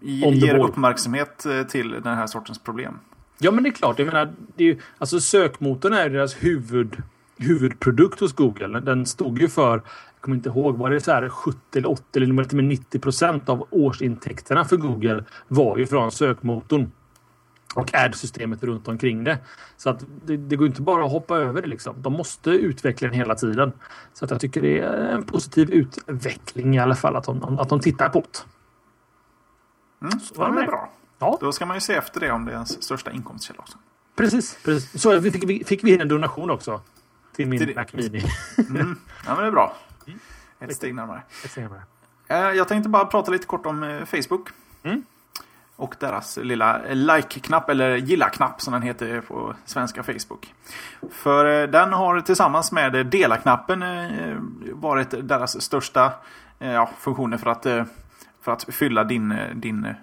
[0.00, 2.98] ger uppmärksamhet eh, till den här sortens problem.
[3.38, 3.98] Ja, men det är klart.
[3.98, 7.02] Jag menar, det är ju, alltså sökmotorn är deras huvud,
[7.38, 8.80] huvudprodukt hos Google.
[8.80, 12.04] Den stod ju för, jag kommer inte ihåg, var det så här 70 eller 80
[12.14, 16.90] eller till 90 procent av årsintäkterna för Google var ju från sökmotorn
[17.74, 19.38] och ad-systemet runt omkring det.
[19.76, 21.68] Så att det, det, går inte bara att hoppa över det.
[21.68, 22.02] Liksom.
[22.02, 23.72] De måste utveckla den hela tiden.
[24.12, 27.68] Så att jag tycker det är en positiv utveckling i alla fall att de, att
[27.68, 28.38] de tittar på det.
[30.06, 30.92] Mm, så det är bra.
[31.18, 31.38] Ja.
[31.40, 33.78] Då ska man ju se efter det om det är ens största inkomstkälla också.
[34.16, 34.58] Precis.
[34.64, 35.02] precis.
[35.02, 36.80] Så fick vi, fick vi en donation också.
[37.36, 38.22] Till min till Mac Mini.
[38.58, 38.98] mm.
[39.26, 39.76] Ja, men det är bra.
[40.06, 40.18] Mm.
[40.60, 41.22] Ett steg närmare.
[41.44, 41.82] Ett steg närmare.
[42.28, 44.48] Eh, jag tänkte bara prata lite kort om eh, Facebook.
[44.82, 45.04] Mm
[45.80, 50.54] och deras lilla like-knapp, eller gilla-knapp som den heter på svenska Facebook.
[51.10, 54.36] För eh, den har tillsammans med dela-knappen eh,
[54.72, 56.12] varit deras största
[56.58, 57.66] eh, ja, funktioner för att,
[58.42, 59.94] för att fylla din, din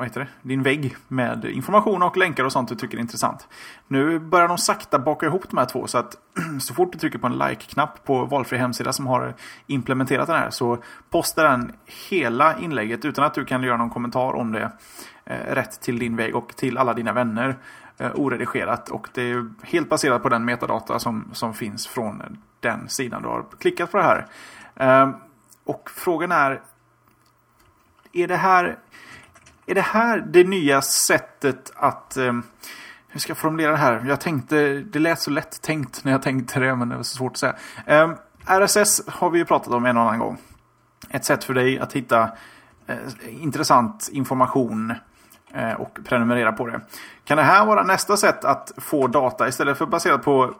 [0.00, 0.48] vad heter det?
[0.48, 3.48] din vägg med information och länkar och sånt du tycker är intressant.
[3.88, 6.16] Nu börjar de sakta baka ihop de här två så att
[6.60, 9.34] så fort du trycker på en like-knapp på valfri hemsida som har
[9.66, 10.78] implementerat den här så
[11.10, 11.72] postar den
[12.10, 14.72] hela inlägget utan att du kan göra någon kommentar om det
[15.24, 17.56] eh, rätt till din vägg och till alla dina vänner
[17.98, 18.88] eh, oredigerat.
[18.88, 23.28] Och det är helt baserat på den metadata som, som finns från den sidan du
[23.28, 24.26] har klickat på det här.
[24.76, 25.14] Ehm,
[25.64, 26.60] och frågan är
[28.12, 28.78] är det här
[29.70, 32.16] är det här det nya sättet att...
[32.16, 32.32] Eh,
[33.08, 34.04] hur ska jag formulera det här?
[34.08, 34.80] Jag tänkte...
[34.80, 37.38] Det lät så lätt tänkt när jag tänkte det, men det var så svårt att
[37.38, 37.54] säga.
[37.86, 38.10] Eh,
[38.44, 40.38] RSS har vi ju pratat om en och annan gång.
[41.10, 42.30] Ett sätt för dig att hitta
[42.86, 42.96] eh,
[43.28, 44.94] intressant information
[45.54, 46.80] eh, och prenumerera på det.
[47.24, 50.54] Kan det här vara nästa sätt att få data istället för baserat på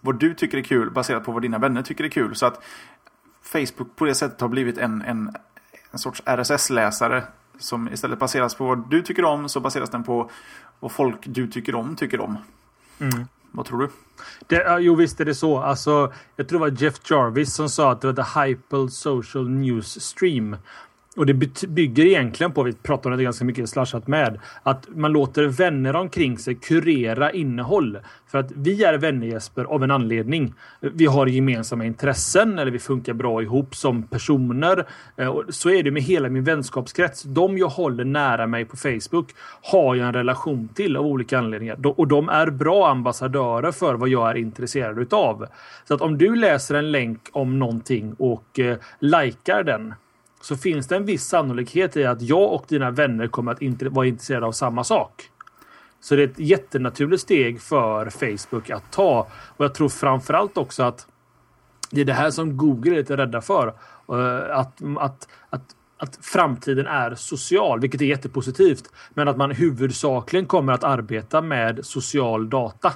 [0.00, 2.34] vad du tycker är kul, baserat på vad dina vänner tycker är kul.
[2.34, 2.64] Så att
[3.42, 5.34] Facebook på det sättet har blivit en, en,
[5.90, 7.22] en sorts RSS-läsare
[7.58, 10.30] som istället baseras på vad du tycker om så baseras den på
[10.80, 12.38] vad folk du tycker om tycker om.
[12.98, 13.26] Mm.
[13.50, 13.88] Vad tror du?
[14.46, 15.58] Det, jo, visst är det så.
[15.58, 19.48] Alltså, jag tror det var Jeff Jarvis som sa att det var The Hyper Social
[19.48, 20.56] News Stream.
[21.16, 21.34] Och det
[21.68, 25.96] bygger egentligen på, vi pratar om det ganska mycket slashat med, att man låter vänner
[25.96, 27.98] omkring sig kurera innehåll.
[28.26, 30.54] För att vi är vänner Jesper av en anledning.
[30.80, 34.86] Vi har gemensamma intressen eller vi funkar bra ihop som personer.
[35.16, 37.22] Eh, så är det med hela min vänskapskrets.
[37.22, 39.30] De jag håller nära mig på Facebook
[39.62, 41.86] har jag en relation till av olika anledningar.
[41.86, 45.46] Och de är bra ambassadörer för vad jag är intresserad utav.
[45.88, 49.94] Så att om du läser en länk om någonting och eh, likar den
[50.46, 54.06] så finns det en viss sannolikhet i att jag och dina vänner kommer att vara
[54.06, 55.30] intresserade av samma sak.
[56.00, 59.28] Så det är ett jättenaturligt steg för Facebook att ta.
[59.56, 61.06] Och jag tror framförallt också att
[61.90, 63.66] det är det här som Google är lite rädda för.
[64.08, 68.90] Eh, att, att, att, att framtiden är social, vilket är jättepositivt.
[69.14, 72.92] Men att man huvudsakligen kommer att arbeta med social data.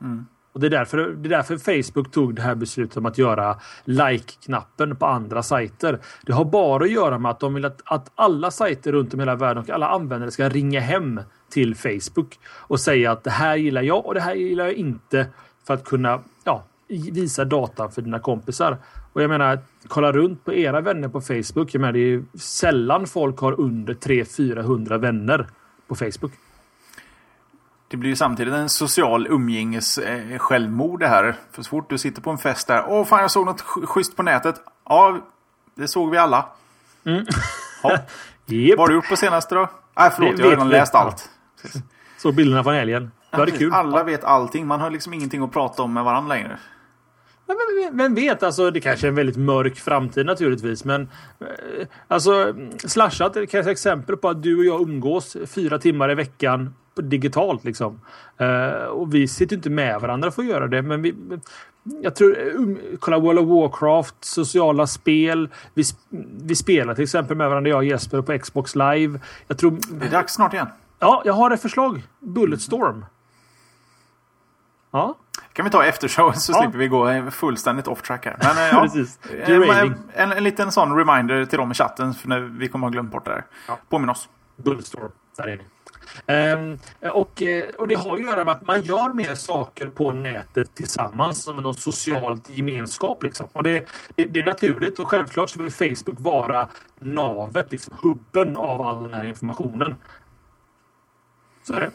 [0.00, 0.26] Mm.
[0.58, 3.58] Och det är, därför, det är därför Facebook tog det här beslutet om att göra
[3.84, 5.98] like-knappen på andra sajter.
[6.26, 9.20] Det har bara att göra med att de vill att, att alla sajter runt om
[9.20, 13.30] i hela världen och alla användare ska ringa hem till Facebook och säga att det
[13.30, 15.26] här gillar jag och det här gillar jag inte
[15.66, 18.76] för att kunna ja, visa datan för dina kompisar.
[19.12, 21.74] Och jag menar, kolla runt på era vänner på Facebook.
[21.74, 25.46] Jag menar, det är sällan folk har under 300-400 vänner
[25.88, 26.32] på Facebook.
[27.88, 31.36] Det blir ju samtidigt en social umgänges eh, självmord det här.
[31.52, 32.84] För så fort du sitter på en fest där.
[32.88, 34.54] Åh fan jag såg något schysst på nätet.
[34.88, 35.18] Ja,
[35.74, 36.46] det såg vi alla.
[37.04, 37.26] Mm.
[37.82, 37.98] Ja.
[38.48, 38.78] yep.
[38.78, 39.70] Vad har du gjort på senaste då?
[39.98, 41.30] Nej förlåt, det jag har redan läst allt.
[42.18, 43.10] Såg bilderna från helgen.
[43.30, 43.72] Det var det kul.
[43.72, 44.66] Alla vet allting.
[44.66, 46.58] Man har liksom ingenting att prata om med varandra längre.
[47.46, 50.84] Men, vem vet, alltså det kanske är en väldigt mörk framtid naturligtvis.
[50.84, 51.02] Men
[51.40, 56.14] eh, alltså slashat är kanske exempel på att du och jag umgås fyra timmar i
[56.14, 58.00] veckan digitalt liksom.
[58.40, 60.82] Uh, och vi sitter inte med varandra för att göra det.
[60.82, 61.14] Men vi,
[62.02, 65.48] jag tror, um, kolla World of Warcraft, sociala spel.
[65.74, 65.84] Vi,
[66.42, 69.20] vi spelar till exempel med varandra, jag och Jesper på Xbox live.
[69.46, 69.78] Jag tror...
[69.90, 70.68] Det är dags snart igen.
[70.98, 72.02] Ja, jag har ett förslag.
[72.20, 73.04] Bulletstorm.
[74.90, 75.14] Ja.
[75.52, 76.62] Kan vi ta eftershow så ja.
[76.62, 78.36] slipper vi gå fullständigt off track här.
[78.40, 79.18] Men, eh, ja, Precis.
[79.46, 82.90] En, en, en, liten sån reminder till dem i chatten för när vi kommer ha
[82.90, 83.44] glömt bort det där.
[83.68, 83.78] Ja.
[83.88, 84.28] Påminn oss.
[84.56, 85.62] Bulletstorm, där är ni.
[86.26, 86.78] Um,
[87.12, 90.74] och, eh, och det har att göra med att man gör mer saker på nätet
[90.74, 93.22] tillsammans som någon socialt gemenskap.
[93.22, 93.46] Liksom.
[93.52, 98.56] Och det, det, det, är naturligt och självklart så vill Facebook vara navet, liksom, hubben
[98.56, 99.94] av all den här informationen.
[101.62, 101.90] Så är det.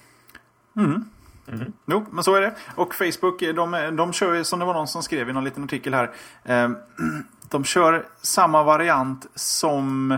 [0.82, 1.06] Mm.
[1.48, 1.74] Mm.
[1.86, 2.56] Jo, men så är det.
[2.76, 5.64] Och Facebook, de, de kör ju som det var någon som skrev i någon liten
[5.64, 6.12] artikel här.
[6.44, 6.70] Eh,
[7.50, 10.18] de kör samma variant som...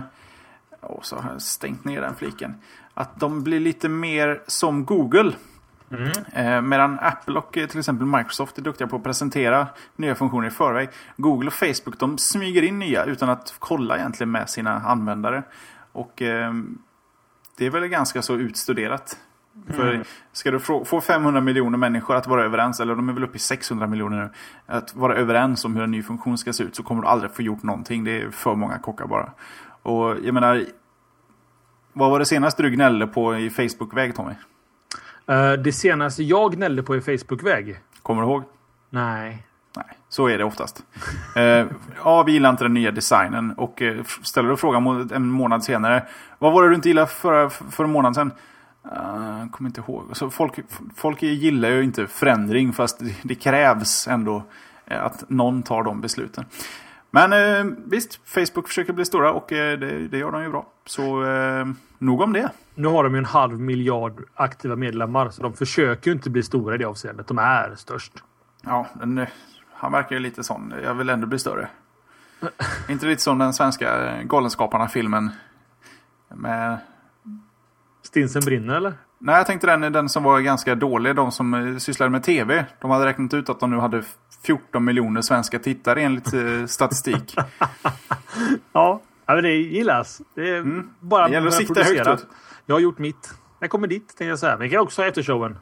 [0.80, 2.54] Åh, så har jag stängt ner den fliken.
[2.98, 5.32] Att de blir lite mer som Google.
[5.90, 6.10] Mm.
[6.32, 9.66] Eh, medan Apple och till exempel Microsoft är duktiga på att presentera
[9.96, 10.88] nya funktioner i förväg.
[11.16, 15.42] Google och Facebook de smyger in nya utan att kolla egentligen med sina användare.
[15.92, 16.52] Och eh,
[17.58, 19.18] det är väl ganska så utstuderat.
[19.66, 20.04] För mm.
[20.32, 23.38] ska du få 500 miljoner människor att vara överens, eller de är väl uppe i
[23.38, 24.30] 600 miljoner nu,
[24.66, 27.30] att vara överens om hur en ny funktion ska se ut så kommer du aldrig
[27.30, 28.04] få gjort någonting.
[28.04, 29.32] Det är för många kockar bara.
[29.82, 30.64] Och jag menar,
[31.98, 34.32] vad var det senaste du gnällde på i Facebook-väg Tommy?
[35.30, 37.80] Uh, det senaste jag gnällde på i Facebook-väg?
[38.02, 38.44] Kommer du ihåg?
[38.90, 39.46] Nej.
[39.76, 40.82] Nej, så är det oftast.
[41.36, 41.42] uh,
[42.04, 43.52] ja, vi gillar inte den nya designen.
[43.52, 46.06] Och uh, ställer du frågan en månad senare.
[46.38, 48.32] Vad var det du inte gillade för, för en månad sedan?
[48.86, 50.04] Uh, kommer inte ihåg.
[50.12, 50.58] Så folk,
[50.96, 54.42] folk gillar ju inte förändring fast det, det krävs ändå
[54.86, 56.44] att någon tar de besluten.
[57.16, 60.66] Men eh, visst, Facebook försöker bli stora och eh, det, det, gör de ju bra.
[60.86, 61.66] Så eh,
[61.98, 62.50] nog om det.
[62.74, 66.42] Nu har de ju en halv miljard aktiva medlemmar så de försöker ju inte bli
[66.42, 67.26] stora i det avseendet.
[67.26, 68.12] De är störst.
[68.62, 69.28] Ja, men eh,
[69.72, 70.74] han verkar ju lite sån.
[70.82, 71.68] Jag vill ändå bli större.
[72.88, 75.30] inte lite som den svenska Galenskaparna-filmen.
[76.28, 76.78] Med...
[78.02, 78.94] Stinsen brinner eller?
[79.18, 81.16] Nej, jag tänkte den, den som var ganska dålig.
[81.16, 82.66] De som eh, sysslade med tv.
[82.80, 84.02] De hade räknat ut att de nu hade
[84.46, 87.36] 14 miljoner svenska tittare enligt eh, statistik.
[88.72, 90.20] ja, men det gillas.
[90.34, 90.90] Det är mm.
[91.00, 92.26] bara det gäller att sikta högt.
[92.66, 93.34] Jag har gjort mitt.
[93.58, 94.52] Jag kommer dit, tänkte jag säga.
[94.52, 95.58] Men vi kan också ha eftershowen.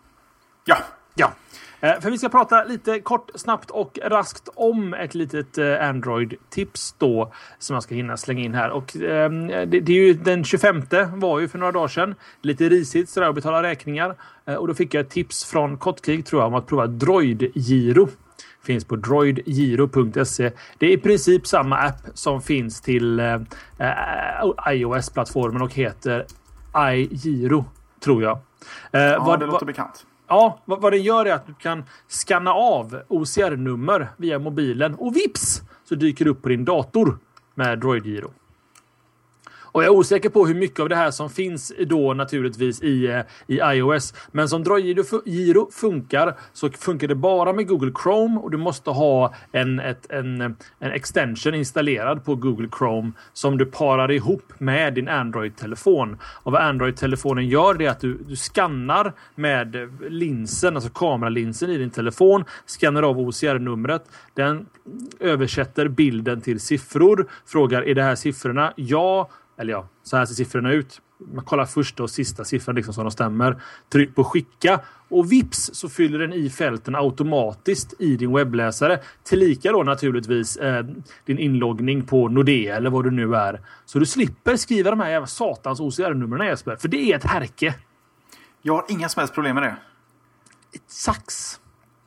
[0.65, 0.77] Ja.
[1.15, 1.33] Ja.
[1.81, 6.95] Eh, för vi ska prata lite kort, snabbt och raskt om ett litet eh, Android-tips
[6.99, 8.71] då som jag ska hinna slänga in här.
[8.71, 9.31] Och eh,
[9.67, 10.83] det, det, är ju den 25
[11.15, 12.15] var ju för några dagar sedan.
[12.43, 14.17] Lite risigt sådär att betala räkningar.
[14.45, 18.09] Eh, och då fick jag ett tips från Kottkrig tror jag om att prova Droid-giro.
[18.63, 20.53] Finns på droidgiro.se.
[20.79, 23.41] Det är i princip samma app som finns till eh,
[24.69, 26.27] iOS-plattformen och heter
[26.77, 27.65] iGiro
[28.01, 28.39] tror jag.
[28.93, 30.07] Eh, ja, vad, det låter vad, bekant.
[30.29, 35.17] Ja, vad, vad den gör är att du kan skanna av OCR-nummer via mobilen och
[35.17, 37.19] vips så dyker det upp på din dator
[37.55, 38.31] med Droid-giro.
[39.75, 43.07] Och jag är osäker på hur mycket av det här som finns då naturligtvis i,
[43.07, 44.15] eh, i iOS.
[44.33, 49.35] Men som Droid-giro funkar så funkar det bara med Google Chrome och du måste ha
[49.53, 50.57] en, ett, en, en
[50.93, 56.19] extension installerad på Google Chrome som du parar ihop med din Android-telefon.
[56.23, 59.77] Och vad Android-telefonen gör det är att du, du skannar med
[60.09, 64.05] linsen, alltså kameralinsen i din telefon, skannar av OCR-numret.
[64.35, 64.67] Den
[65.21, 68.73] översätter bilden till siffror, frågar är det här siffrorna?
[68.77, 71.01] Ja, eller ja, så här ser siffrorna ut.
[71.19, 73.63] Man kollar första och sista siffran liksom så de stämmer.
[73.93, 79.01] Tryck på skicka och vips så fyller den i fälten automatiskt i din webbläsare.
[79.23, 80.87] Tillika då naturligtvis eh,
[81.25, 83.61] din inloggning på Nordea eller vad du nu är.
[83.85, 86.77] Så du slipper skriva de här jävla satans OCR-numren Jesper.
[86.77, 87.75] För det är ett härke.
[88.63, 89.77] Jag har inga som helst problem med det.
[90.73, 91.61] Ett sax.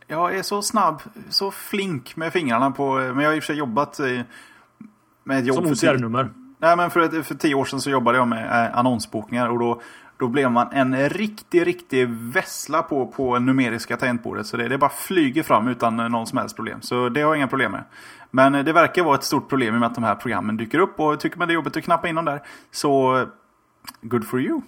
[0.07, 2.95] jag är så snabb, så flink med fingrarna på...
[2.95, 4.23] Men jag har i och för sig jobbat i,
[5.23, 5.55] med ett jobb...
[5.55, 6.29] Som OCR-nummer?
[6.59, 9.59] Nej, men för, ett, för tio år sedan så jobbade jag med eh, annonsbokningar och
[9.59, 9.81] då,
[10.17, 14.47] då blev man en riktig, riktig vessla på, på numeriska tangentbordet.
[14.47, 16.81] Så det, det bara flyger fram utan eh, någon som helst problem.
[16.81, 17.83] Så det har jag inga problem med.
[18.31, 20.57] Men eh, det verkar vara ett stort problem i och med att de här programmen
[20.57, 20.99] dyker upp.
[20.99, 22.41] Och tycker man det är jobbigt att knappa in dem där
[22.71, 23.25] så
[24.01, 24.61] good for you.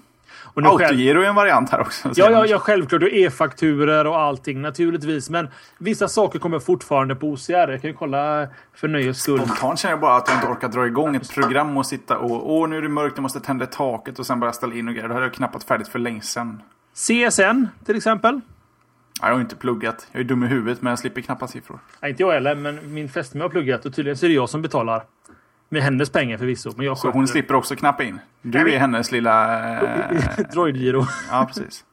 [0.53, 2.09] Och Autogiro är en variant här också.
[2.15, 3.03] Ja, ja, ja självklart.
[3.03, 5.29] Och e-fakturer och allting naturligtvis.
[5.29, 5.47] Men
[5.77, 7.53] vissa saker kommer fortfarande på OCR.
[7.53, 9.39] Jag kan ju kolla för nöjes skull.
[9.39, 12.51] Spontant känner jag bara att jag inte orkar dra igång ett program och sitta och
[12.53, 14.93] åh, nu är det mörkt, jag måste tända taket och sen börja ställa in och
[14.93, 15.07] grejer.
[15.07, 16.61] Då hade jag knappat färdigt för länge sedan.
[16.93, 18.41] CSN till exempel.
[19.21, 20.07] Jag har inte pluggat.
[20.11, 21.79] Jag är dum i huvudet men jag slipper knappa siffror.
[21.99, 24.49] Nej, inte jag heller, men min fästmö har pluggat och tydligen så är det jag
[24.49, 25.03] som betalar.
[25.69, 26.73] Med hennes pengar förvisso.
[26.77, 28.19] Men jag så hon slipper också knappa in?
[28.41, 29.59] Du är hennes lilla...
[30.09, 30.45] Eh...
[30.53, 31.05] Droidgiro.
[31.31, 31.85] Ja, precis.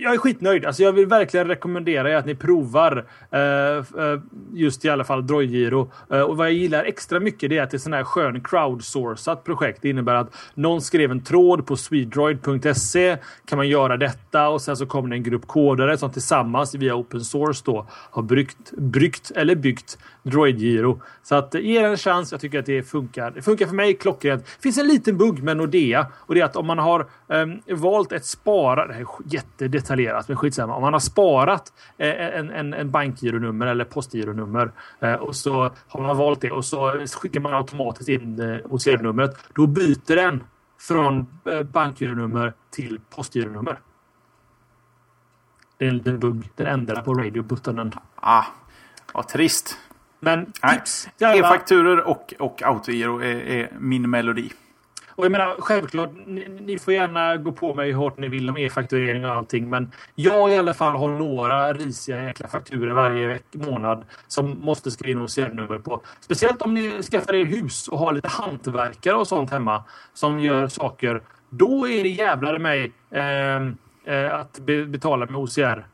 [0.00, 0.64] Jag är skitnöjd.
[0.64, 4.20] Alltså jag vill verkligen rekommendera er att ni provar eh, eh,
[4.52, 5.90] just i alla fall Droidgiro.
[6.10, 8.40] Eh, och vad jag gillar extra mycket det är att det är sån här skön
[8.40, 9.78] crowdsourcat projekt.
[9.82, 13.16] Det innebär att någon skrev en tråd på swedroid.se.
[13.44, 16.94] Kan man göra detta och sen så kommer det en grupp kodare som tillsammans via
[16.94, 21.00] open source då har bryggt, bryggt eller byggt Droidgiro.
[21.22, 22.32] Så att ge er en chans.
[22.32, 23.30] Jag tycker att det funkar.
[23.30, 24.44] Det funkar för mig klockrent.
[24.44, 27.60] Det finns en liten bugg med Nordea och det är att om man har um,
[27.68, 28.86] valt ett spara.
[28.86, 30.74] Det här är jättedetaljerat, men skitsamma.
[30.74, 36.00] Om man har sparat eh, en, en, en bankgironummer eller postgironummer eh, och så har
[36.00, 39.36] man valt det och så skickar man automatiskt in eh, OCR-numret.
[39.54, 40.44] Då byter den
[40.80, 41.26] från
[41.72, 43.78] bankgironummer till postgironummer.
[45.78, 46.50] Det är en liten bugg.
[46.56, 47.92] Den ändrar på radio-buttonen.
[48.14, 48.44] Ah,
[49.14, 49.78] vad trist.
[50.20, 51.08] Men tips!
[51.18, 54.50] E-fakturor och, och autogiro är, är min melodi.
[55.14, 58.50] Och jag menar självklart, ni, ni, får gärna gå på mig hur hårt ni vill
[58.50, 59.70] om e-fakturering och allting.
[59.70, 65.18] Men jag i alla fall har några risiga jäkla fakturer varje månad som måste skriva
[65.18, 66.02] in OCR-nummer på.
[66.20, 69.84] Speciellt om ni skaffar er hus och har lite hantverkare och sånt hemma
[70.14, 71.22] som gör saker.
[71.50, 73.56] Då är det jävlar mig eh,
[74.14, 75.60] eh, att be, betala med OCR.
[75.60, 75.84] Kan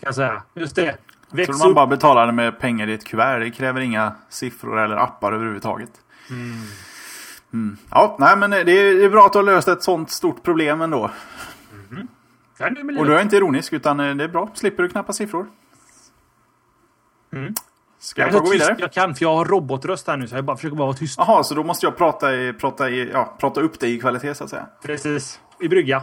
[0.00, 0.42] jag säga.
[0.54, 0.96] Just det.
[1.30, 3.40] Väx tror man bara betalar med pengar i ett kuvert.
[3.40, 5.90] Det kräver inga siffror eller appar överhuvudtaget.
[6.30, 6.56] Mm.
[7.52, 7.76] Mm.
[7.90, 11.10] Ja, nej men det är, bra att du har löst ett sånt stort problem ändå.
[11.90, 12.08] Mm.
[12.58, 12.66] Ja,
[12.98, 14.50] och du är inte ironisk utan eh, det är bra.
[14.54, 15.46] Slipper du knappa siffror.
[17.32, 17.54] Mm.
[17.98, 18.76] Ska jag, jag gå vidare?
[18.78, 21.18] Jag kan för jag har robotröst här nu så jag bara försöker bara vara tyst.
[21.18, 24.34] Jaha, så då måste jag prata, i, prata, i, ja, prata upp dig i kvalitet
[24.34, 24.66] så att säga.
[24.82, 25.40] Precis.
[25.60, 26.02] I brygga.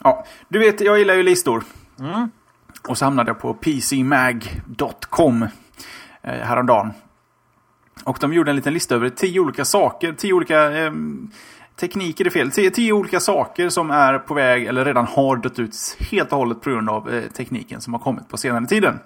[0.00, 1.64] Ja, du vet jag gillar ju listor.
[1.98, 2.30] Mm.
[2.88, 5.42] Och så hamnade jag på pcmag.com
[6.22, 6.92] eh, häromdagen.
[8.04, 10.92] Och de gjorde en liten lista över tio olika saker, tio olika eh,
[11.76, 15.58] tekniker är fel, tio, tio, olika saker som är på väg eller redan har dött
[15.58, 15.76] ut
[16.10, 18.98] helt och hållet på grund av eh, tekniken som har kommit på senare tiden.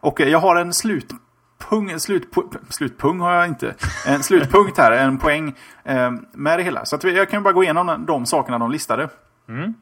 [0.00, 3.74] Och eh, jag har en slutpung, slutpung, slutpung har jag inte,
[4.06, 5.54] en slutpunkt här, en poäng
[5.84, 6.84] eh, med det hela.
[6.84, 9.08] Så att jag kan bara gå igenom de sakerna de listade.
[9.48, 9.74] Mm.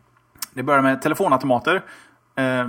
[0.52, 1.82] Det börjar med telefonautomater.
[2.36, 2.68] Eh,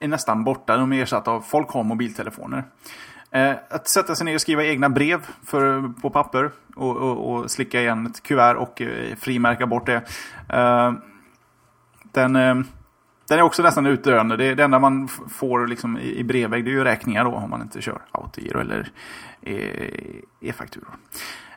[0.00, 2.64] är nästan borta, de är ersatta av folk har mobiltelefoner.
[3.36, 7.50] Eh, att sätta sig ner och skriva egna brev för, på papper och, och, och
[7.50, 10.02] slicka igen ett kuvert och eh, frimärka bort det.
[10.48, 10.92] Eh,
[12.02, 12.54] den, eh,
[13.28, 14.36] den är också nästan utdöende.
[14.36, 17.50] Det, det enda man får liksom i, i brevväg det är ju räkningar då om
[17.50, 18.90] man inte kör autogiro eller
[19.42, 20.96] eh, e-fakturor.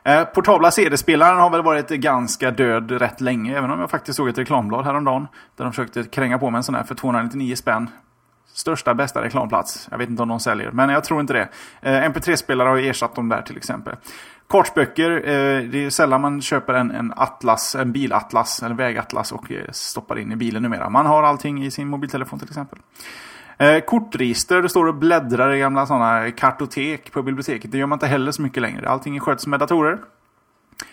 [0.04, 3.58] Eh, portabla CD-spelaren har väl varit ganska död rätt länge.
[3.58, 5.28] Även om jag faktiskt såg ett reklamblad häromdagen.
[5.56, 7.90] Där de försökte kränga på mig en sån här för 299 spänn
[8.52, 9.88] största, bästa reklamplats.
[9.90, 11.48] Jag vet inte om de säljer, men jag tror inte det.
[11.82, 13.96] Eh, MP3-spelare har ju ersatt dem där till exempel.
[14.46, 19.52] Kortböcker, eh, det är sällan man köper en, en atlas, en bilatlas eller vägatlas och
[19.52, 20.90] eh, stoppar in i bilen numera.
[20.90, 22.78] Man har allting i sin mobiltelefon till exempel.
[23.60, 27.72] Eh, kortregister, det står och bläddrar i gamla sådana kartotek på biblioteket.
[27.72, 28.88] Det gör man inte heller så mycket längre.
[28.88, 29.98] Allting sköts med datorer.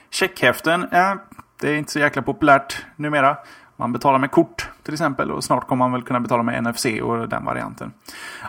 [0.09, 1.13] Checkhäften, eh,
[1.61, 3.37] det är inte så jäkla populärt numera.
[3.79, 6.85] Man betalar med kort till exempel och snart kommer man väl kunna betala med NFC
[6.85, 7.91] och den varianten.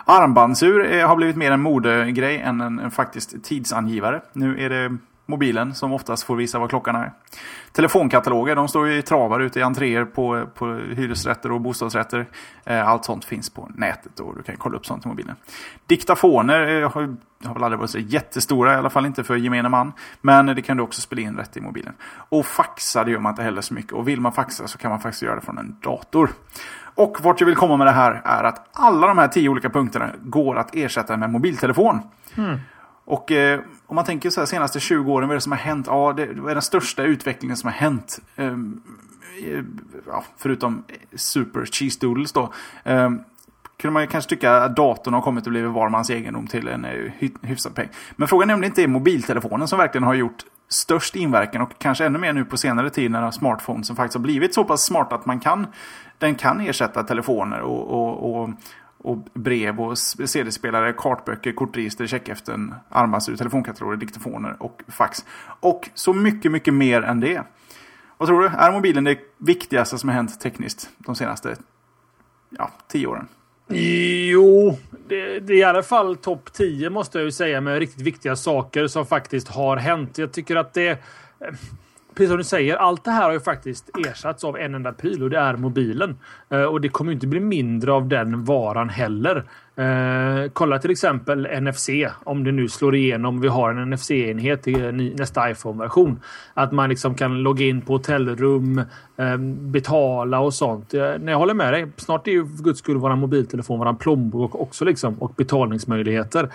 [0.05, 4.21] Armbandsur eh, har blivit mer en modegrej än en, en faktiskt tidsangivare.
[4.33, 4.97] Nu är det
[5.29, 7.11] mobilen som oftast får visa vad klockan är.
[7.71, 12.25] Telefonkataloger, de står ju i travar ute i entréer på, på hyresrätter och bostadsrätter.
[12.65, 15.35] Eh, allt sånt finns på nätet och du kan kolla upp sånt i mobilen.
[15.85, 17.15] Diktafoner eh, har,
[17.45, 19.93] har väl aldrig varit så jättestora, i alla fall inte för gemene man.
[20.21, 21.93] Men det kan du också spela in rätt i mobilen.
[22.29, 23.91] Och faxa, det gör man inte heller så mycket.
[23.91, 26.29] Och vill man faxa så kan man faktiskt göra det från en dator.
[26.95, 29.69] Och vart jag vill komma med det här är att alla de här tio olika
[29.69, 31.99] punkterna går att ersätta med mobiltelefon.
[32.35, 32.59] Mm.
[33.09, 35.59] Och eh, om man tänker så här senaste 20 åren, vad är det som har
[35.59, 35.87] hänt?
[35.87, 38.19] Ja, det, är den största utvecklingen som har hänt.
[38.35, 38.81] Ehm,
[39.43, 39.63] eh,
[40.07, 40.83] ja, förutom
[41.13, 42.53] Super Cheese Doodles då.
[42.83, 43.09] Eh,
[43.77, 46.85] kunde man kanske tycka att datorn har kommit att bli var mans egendom till en
[46.85, 47.89] eh, hyfsad peng.
[48.15, 51.71] Men frågan är om det inte är mobiltelefonen som verkligen har gjort störst inverkan och
[51.77, 54.85] kanske ännu mer nu på senare tid när smartphones som faktiskt har blivit så pass
[54.85, 55.67] smarta att man kan,
[56.17, 58.49] den kan ersätta telefoner och, och, och,
[59.03, 65.25] och brev och CD-spelare, kartböcker, kortregister, checkhäften, armbandsur, telefonkataloger, diktafoner och fax.
[65.59, 67.43] Och så mycket, mycket mer än det.
[68.17, 68.47] Vad tror du?
[68.47, 71.55] Är mobilen det viktigaste som har hänt tekniskt de senaste
[72.49, 73.27] ja, tio åren?
[74.31, 74.77] Jo,
[75.07, 78.35] det, det, är i alla fall topp 10 måste jag ju säga med riktigt viktiga
[78.35, 80.17] saker som faktiskt har hänt.
[80.17, 80.97] Jag tycker att det eh,
[82.19, 85.23] precis som du säger, allt det här har ju faktiskt ersatts av en enda pryl
[85.23, 86.17] och det är mobilen.
[86.49, 89.45] Eh, och det kommer inte bli mindre av den varan heller.
[89.75, 91.89] Eh, kolla till exempel NFC.
[92.23, 93.41] Om det nu slår igenom.
[93.41, 96.19] Vi har en NFC-enhet i eh, nästa iPhone-version.
[96.53, 98.81] Att man liksom kan logga in på hotellrum,
[99.17, 99.37] eh,
[99.71, 100.93] betala och sånt.
[100.93, 101.87] Eh, nej, jag håller med dig.
[101.97, 106.49] Snart är ju för guds skull våran mobiltelefon, våran plånbok också liksom och betalningsmöjligheter.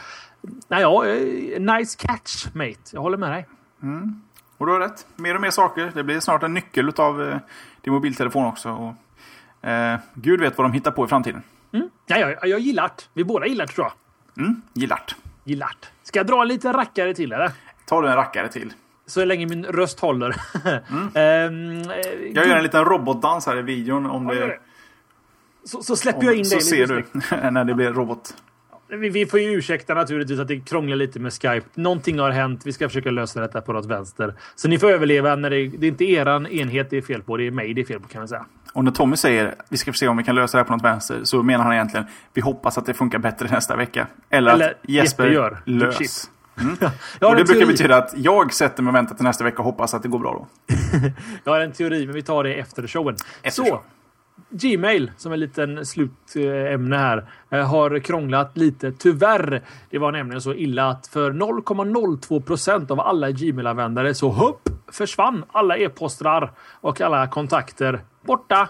[0.69, 2.91] Nej, ja, eh, nice catch mate.
[2.93, 3.47] Jag håller med dig.
[3.83, 4.21] Mm.
[4.65, 5.07] Och du har rätt.
[5.17, 5.93] Mer och mer saker.
[5.95, 7.39] Det blir snart en nyckel av eh,
[7.81, 8.71] din mobiltelefon också.
[8.71, 11.43] Och, eh, Gud vet vad de hittar på i framtiden.
[11.73, 11.91] Mm.
[12.07, 13.05] Ja, jag, jag gillar det.
[13.13, 14.45] Vi båda gillar det tror jag.
[14.45, 15.03] Mm, gillar
[15.45, 15.71] Gillar
[16.03, 17.51] Ska jag dra en liten rackare till eller?
[17.87, 18.73] Ta du en rackare till.
[19.07, 20.37] Så länge min röst håller.
[20.91, 21.83] mm.
[21.83, 21.91] um,
[22.35, 24.07] jag gör en liten robotdans här i videon.
[24.07, 24.59] Om det...
[25.65, 27.05] Så, så släpper om, jag in dig Så ser du
[27.51, 28.37] när det blir robot.
[28.89, 31.67] Vi, vi, får ju ursäkta naturligtvis att det krånglar lite med Skype.
[31.75, 32.63] Någonting har hänt.
[32.65, 34.35] Vi ska försöka lösa detta på något vänster.
[34.55, 35.37] Så ni får överleva.
[35.37, 37.37] när Det, det är inte eran enhet det är fel på.
[37.37, 38.47] Det är mig det är fel på kan man säga.
[38.73, 40.85] Och när Tommy säger vi ska se om vi kan lösa det här på något
[40.85, 44.07] vänster så menar han egentligen vi hoppas att det funkar bättre nästa vecka.
[44.31, 45.63] Eller, Eller att Jesper, Jesper gör.
[45.65, 46.31] lös.
[46.61, 46.77] Mm.
[47.21, 49.95] och det brukar betyda att jag sätter mig och väntar till nästa vecka och hoppas
[49.95, 50.75] att det går bra då.
[51.45, 53.17] jag har en teori, men vi tar det efter showen.
[53.43, 53.83] Efter så,
[54.51, 58.93] Gmail, som är en liten slutämne här, eh, har krånglat lite.
[58.93, 59.63] Tyvärr.
[59.91, 65.45] Det var nämligen så illa att för 0,02 procent av alla Gmail-användare så hopp försvann
[65.53, 68.69] alla e-postrar och alla kontakter borta.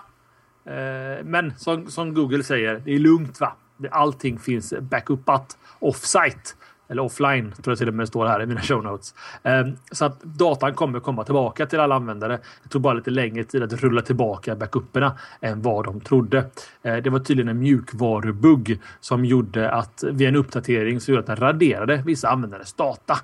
[0.64, 3.52] Eh, men som, som Google säger, det är lugnt va?
[3.90, 6.50] Allting finns backupat offsite.
[6.88, 9.14] Eller offline, tror jag till och med står här i mina show notes.
[9.42, 12.38] Ehm, så att datan kommer komma tillbaka till alla användare.
[12.62, 16.44] Det tog bara lite längre tid att rulla tillbaka backuperna än vad de trodde.
[16.82, 21.26] Ehm, det var tydligen en mjukvarubugg som gjorde att vid en uppdatering så gjorde att
[21.26, 23.18] den raderade vissa användares data.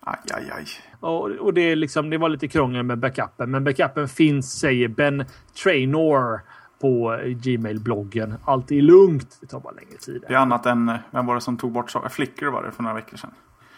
[0.00, 0.66] Aj, aj, aj.
[1.00, 5.24] Och, och det, liksom, det var lite krångel med backupen, men backupen finns, säger Ben
[5.62, 6.40] Trainor
[6.80, 8.34] på Gmail-bloggen.
[8.44, 9.38] Allt är lugnt.
[9.40, 10.24] Det tar bara längre tid.
[10.28, 12.08] Det är annat än, vem var det som tog bort saker?
[12.08, 13.30] Flickr var det för några veckor sedan.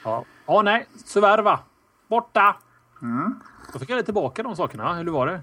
[0.05, 0.87] Ja, ja nej.
[1.05, 1.61] Suverva.
[2.09, 2.57] Borta.
[3.03, 3.41] Mm.
[3.73, 4.95] Då fick jag tillbaka de sakerna.
[4.95, 5.41] Hur var det?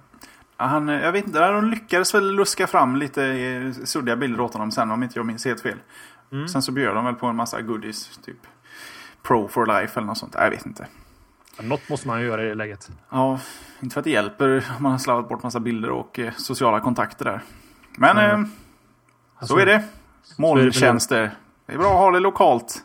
[0.57, 4.71] Han, jag vet inte, de lyckades väl luska fram lite eh, suddiga bilder åt honom
[4.71, 5.77] sen om inte jag minns helt fel.
[6.31, 6.47] Mm.
[6.47, 8.17] Sen så bjöd de väl på en massa goodies.
[8.17, 8.37] Typ
[9.23, 10.35] Pro for life eller något sånt.
[10.37, 10.87] Jag vet inte.
[11.61, 12.91] Något måste man ju göra i det läget.
[13.09, 13.39] Ja,
[13.79, 16.79] inte för att det hjälper om man har slarvat bort massa bilder och eh, sociala
[16.79, 17.41] kontakter där.
[17.97, 18.41] Men mm.
[18.41, 18.47] eh,
[19.37, 19.83] alltså, så är det.
[20.37, 21.31] Molntjänster.
[21.65, 22.83] Det är bra att ha det lokalt.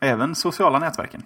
[0.00, 1.22] Även sociala nätverken.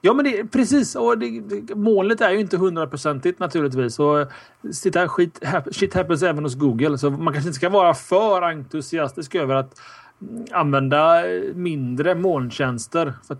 [0.00, 0.94] Ja, men det, precis.
[0.94, 3.98] Och det, det, målet är ju inte hundraprocentigt naturligtvis.
[3.98, 4.26] Och
[4.72, 6.98] sitta, skit, shit happens även hos Google.
[6.98, 9.80] Så man kanske inte ska vara för entusiastisk över att
[10.52, 11.22] använda
[11.54, 13.14] mindre molntjänster.
[13.26, 13.36] För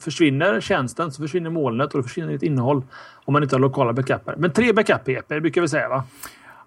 [0.00, 2.82] försvinner tjänsten så försvinner molnet och då försvinner ett innehåll
[3.24, 4.34] om man inte har lokala backuper.
[4.38, 6.04] Men tre backup-EP brukar vi säga va?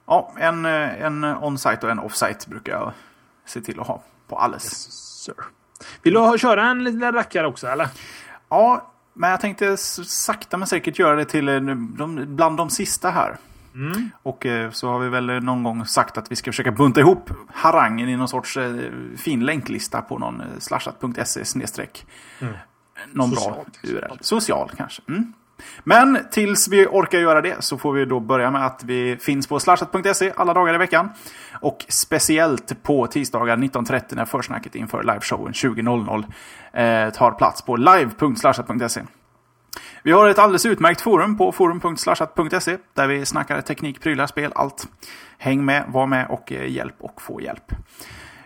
[0.05, 2.91] Ja, en, en on-site och en off-site brukar jag
[3.45, 4.63] se till att ha på alles.
[4.63, 5.29] Yes.
[6.03, 7.87] Vill du köra en liten rackare också eller?
[8.49, 13.37] Ja, men jag tänkte sakta men säkert göra det till de, bland de sista här.
[13.75, 14.09] Mm.
[14.23, 17.29] Och eh, så har vi väl någon gång sagt att vi ska försöka bunta ihop
[17.53, 18.73] harangen i någon sorts eh,
[19.17, 22.05] fin länklista på någon eh, slashat.se snedstreck.
[22.39, 22.53] Mm.
[23.11, 24.17] Någon Social, bra URL.
[24.21, 25.01] Social kanske.
[25.07, 25.33] Mm.
[25.83, 29.47] Men tills vi orkar göra det så får vi då börja med att vi finns
[29.47, 31.09] på slashat.se alla dagar i veckan.
[31.61, 36.23] Och speciellt på tisdagar 19.30 när försnacket inför liveshowen 20.00
[36.73, 39.01] eh, tar plats på live.slashat.se.
[40.03, 44.87] Vi har ett alldeles utmärkt forum på forum.slashat.se där vi snackar teknik, prylar, spel, allt.
[45.37, 47.73] Häng med, var med och eh, hjälp och få hjälp.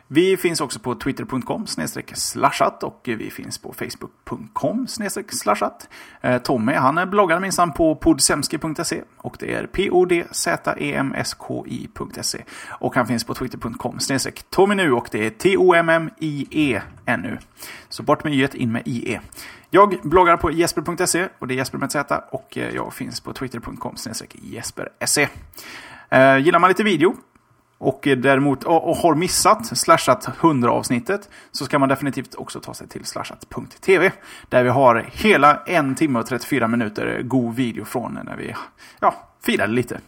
[0.10, 1.66] Vi finns också på twitter.com
[2.14, 4.88] slashat och vi finns på facebook.com
[5.30, 5.90] slashat.
[6.22, 13.34] Eh, Tommy han bloggar minsann på podsemski.se och det är p-o-d-z-e-m-s-k-i.se och han finns på
[13.34, 13.98] twitter.com
[14.50, 17.38] Tommy nu och det är T-O-M-M-I-E ännu.
[17.90, 19.20] Så bort med y in med IE.
[19.70, 23.34] Jag bloggar på jesper.se och det är Jesper med Z och eh, jag finns på
[23.34, 23.96] twitter.com
[24.34, 25.28] jesper.se.
[26.10, 27.16] Eh, gillar man lite video
[27.78, 32.74] och däremot och, och har missat slashat 100 avsnittet så ska man definitivt också ta
[32.74, 34.12] sig till slashat.tv.
[34.50, 38.56] Där vi har hela en timme och 34 minuter god video från när vi
[39.00, 40.00] ja, firade lite.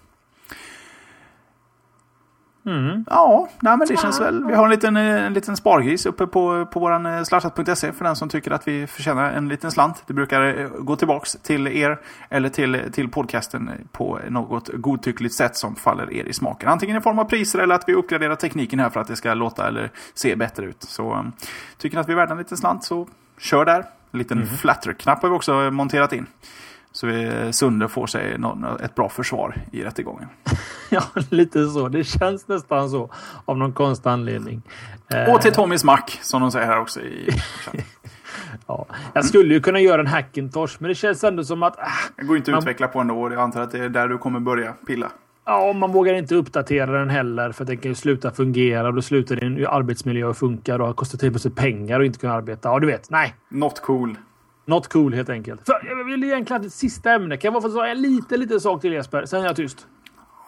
[2.70, 3.06] Mm.
[3.10, 4.46] Ja, nej, men det känns väl.
[4.46, 8.06] Vi har en liten, eh, en liten spargris uppe på, på vår eh, slashat.se för
[8.06, 10.04] den som tycker att vi förtjänar en liten slant.
[10.08, 12.00] Det brukar eh, gå tillbaks till er
[12.30, 16.70] eller till, till podcasten på något godtyckligt sätt som faller er i smaken.
[16.70, 19.34] Antingen i form av priser eller att vi uppgraderar tekniken här för att det ska
[19.34, 20.84] låta eller se bättre ut.
[20.84, 21.32] Så
[21.78, 23.08] tycker ni att vi är värda en liten slant så
[23.38, 23.86] kör där.
[24.12, 24.50] En liten mm.
[24.50, 26.26] flatter-knapp har vi också monterat in.
[27.00, 27.08] Så
[27.52, 28.38] Sunde får sig
[28.84, 30.28] ett bra försvar i rättegången.
[30.90, 31.88] ja, lite så.
[31.90, 33.10] Det känns nästan så.
[33.46, 34.62] Av någon konstig anledning.
[35.28, 37.30] Och till Tommys mack, som de säger här också i
[38.68, 41.80] Ja, jag skulle ju kunna göra en Hackintosh, men det känns ändå som att...
[41.80, 41.86] Äh,
[42.18, 43.32] det går inte att man, utveckla på ändå.
[43.32, 45.12] Jag antar att det är där du kommer börja pilla.
[45.46, 48.88] Ja, man vågar inte uppdatera den heller för att den kan ju sluta fungera.
[48.88, 52.20] Och då slutar din arbetsmiljö att funka och kostar till på sig pengar och inte
[52.20, 52.70] kunna arbeta.
[52.70, 53.10] Ja, du vet.
[53.10, 53.36] Nej.
[53.50, 54.18] Not cool.
[54.70, 55.66] Not cool helt enkelt.
[55.66, 57.38] För jag vill egentligen ett sista ämne.
[57.38, 59.26] Kan jag bara få säga en liten, liten sak till Jesper?
[59.26, 59.88] Sen är jag tyst.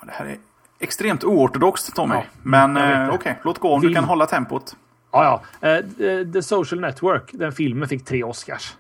[0.06, 0.38] Det här är
[0.80, 2.16] extremt oortodoxt Tommy.
[2.16, 3.94] Ja, Men eh, okej, okay, låt gå om Film.
[3.94, 4.76] du kan hålla tempot.
[5.12, 5.80] Ja, ja.
[5.80, 8.78] Uh, The Social Network, den filmen fick tre Oscars.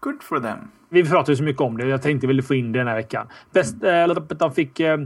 [0.00, 0.58] Good for them.
[0.88, 1.86] Vi pratade så mycket om det.
[1.86, 3.26] Jag tänkte väl få in det den här veckan.
[3.52, 4.96] Bäst, uh, de fick uh,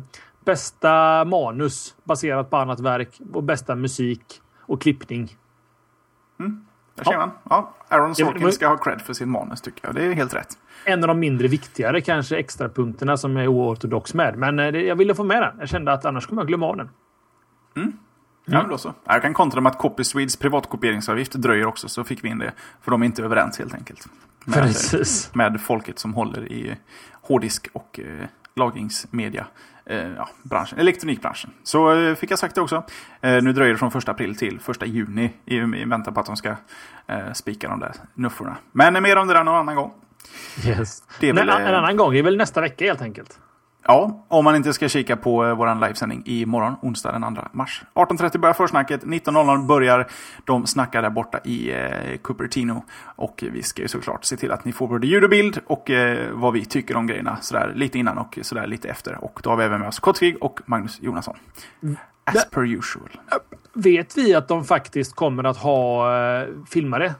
[0.44, 5.36] bästa manus baserat på annat verk och bästa musik och klippning.
[6.40, 6.66] Mm.
[6.94, 7.30] Där ser man.
[7.50, 9.94] Ja, Aaron Sorkin ska ha cred för sin manus tycker jag.
[9.94, 10.58] Det är helt rätt.
[10.84, 14.38] En av de mindre viktigare kanske extra punkterna som är oortodox med.
[14.38, 15.56] Men eh, jag ville få med den.
[15.58, 16.90] Jag kände att annars kommer jag glömma av den.
[17.76, 17.92] Mm.
[18.44, 18.70] Ja, mm.
[18.70, 18.94] då så.
[19.04, 22.52] Jag kan kontra med att Copyswedes privatkopieringsavgift dröjer också, så fick vi in det.
[22.80, 24.08] För de är inte överens helt enkelt.
[24.44, 25.34] Med, Precis.
[25.34, 26.76] med folket som håller i
[27.12, 29.46] hårddisk och eh, lagringsmedia
[29.86, 31.50] eh, ja, branschen, elektronikbranschen.
[31.62, 32.82] Så eh, fick jag sagt det också.
[33.20, 36.26] Eh, nu dröjer det från 1 april till 1 juni i, i väntan på att
[36.26, 36.56] de ska
[37.34, 38.56] spika de där nufforna.
[38.72, 39.92] Men mer om det där någon annan gång.
[40.66, 41.02] Yes.
[41.20, 43.38] Det väl, en, en annan gång, det är väl nästa vecka helt enkelt.
[43.86, 47.82] Ja, om man inte ska kika på eh, vår livesändning imorgon, onsdag den 2 mars.
[47.94, 50.06] 18.30 börjar försnacket, 19.00 börjar
[50.44, 52.84] de snacka där borta i eh, Cupertino.
[53.16, 55.90] Och vi ska ju såklart se till att ni får både ljud och bild och
[55.90, 59.24] eh, vad vi tycker om grejerna sådär lite innan och sådär lite efter.
[59.24, 61.36] Och då har vi även med oss Kottvig och Magnus Jonasson.
[62.24, 63.10] As per usual.
[63.72, 67.14] Vet vi att de faktiskt kommer att ha eh, filmare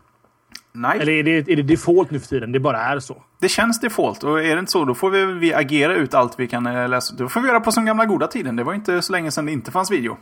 [0.77, 0.99] Nej.
[1.01, 2.53] Eller är det, är det default nu för tiden?
[2.53, 3.23] Det bara är så?
[3.41, 6.39] Det känns default och är det inte så då får vi, vi agera ut allt
[6.39, 7.15] vi kan eh, läsa.
[7.15, 8.57] Då får vi göra på som gamla goda tiden.
[8.57, 10.17] Det var inte så länge sedan det inte fanns video.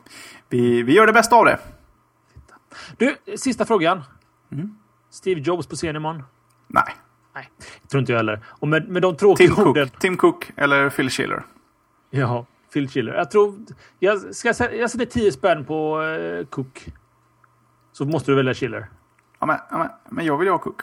[0.49, 1.59] Vi, vi gör det bästa av det.
[2.97, 4.03] Du, sista frågan.
[4.53, 4.75] Mm.
[5.11, 6.23] Steve Jobs på scen imorgon?
[6.67, 6.95] Nej.
[7.35, 7.51] Nej,
[7.91, 8.41] tror inte jag heller.
[8.49, 9.89] Och med, med de tråkiga Tim orden...
[9.89, 10.01] Cook.
[10.01, 11.43] Tim Cook eller Phil Schiller.
[12.11, 13.15] Ja, Phil Schiller.
[13.15, 13.55] Jag tror...
[13.99, 16.87] Jag, ska, jag sätter 10 spänn på uh, Cook.
[17.93, 18.89] Så måste du välja Schiller.
[19.43, 20.81] Ja, men, ja, men, men jag vill ju ha Cook.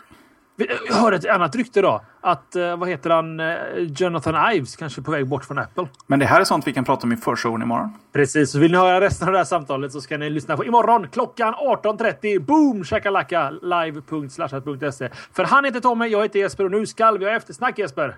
[0.87, 2.01] Jag hörde ett annat rykte då.
[2.21, 5.87] Att, eh, vad heter han, eh, Jonathan Ives kanske är på väg bort från Apple.
[6.07, 7.93] Men det här är sånt vi kan prata om i förshowen imorgon.
[8.13, 10.65] Precis, så vill ni höra resten av det här samtalet så ska ni lyssna på
[10.65, 12.39] imorgon klockan 18.30.
[12.39, 15.09] Boom shakalaka live.slashat.se.
[15.33, 18.17] För han heter Tommy, jag heter Jesper och nu ska vi ha eftersnack Jesper.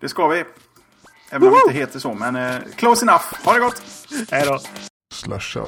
[0.00, 0.44] Det ska vi.
[1.30, 3.24] Även om vi inte heter så, men eh, close enough.
[3.44, 3.82] Ha det gott!
[4.30, 4.58] Hej då!
[5.14, 5.66] Slasha.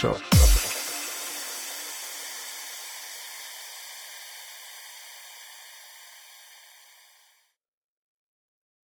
[0.00, 0.39] show.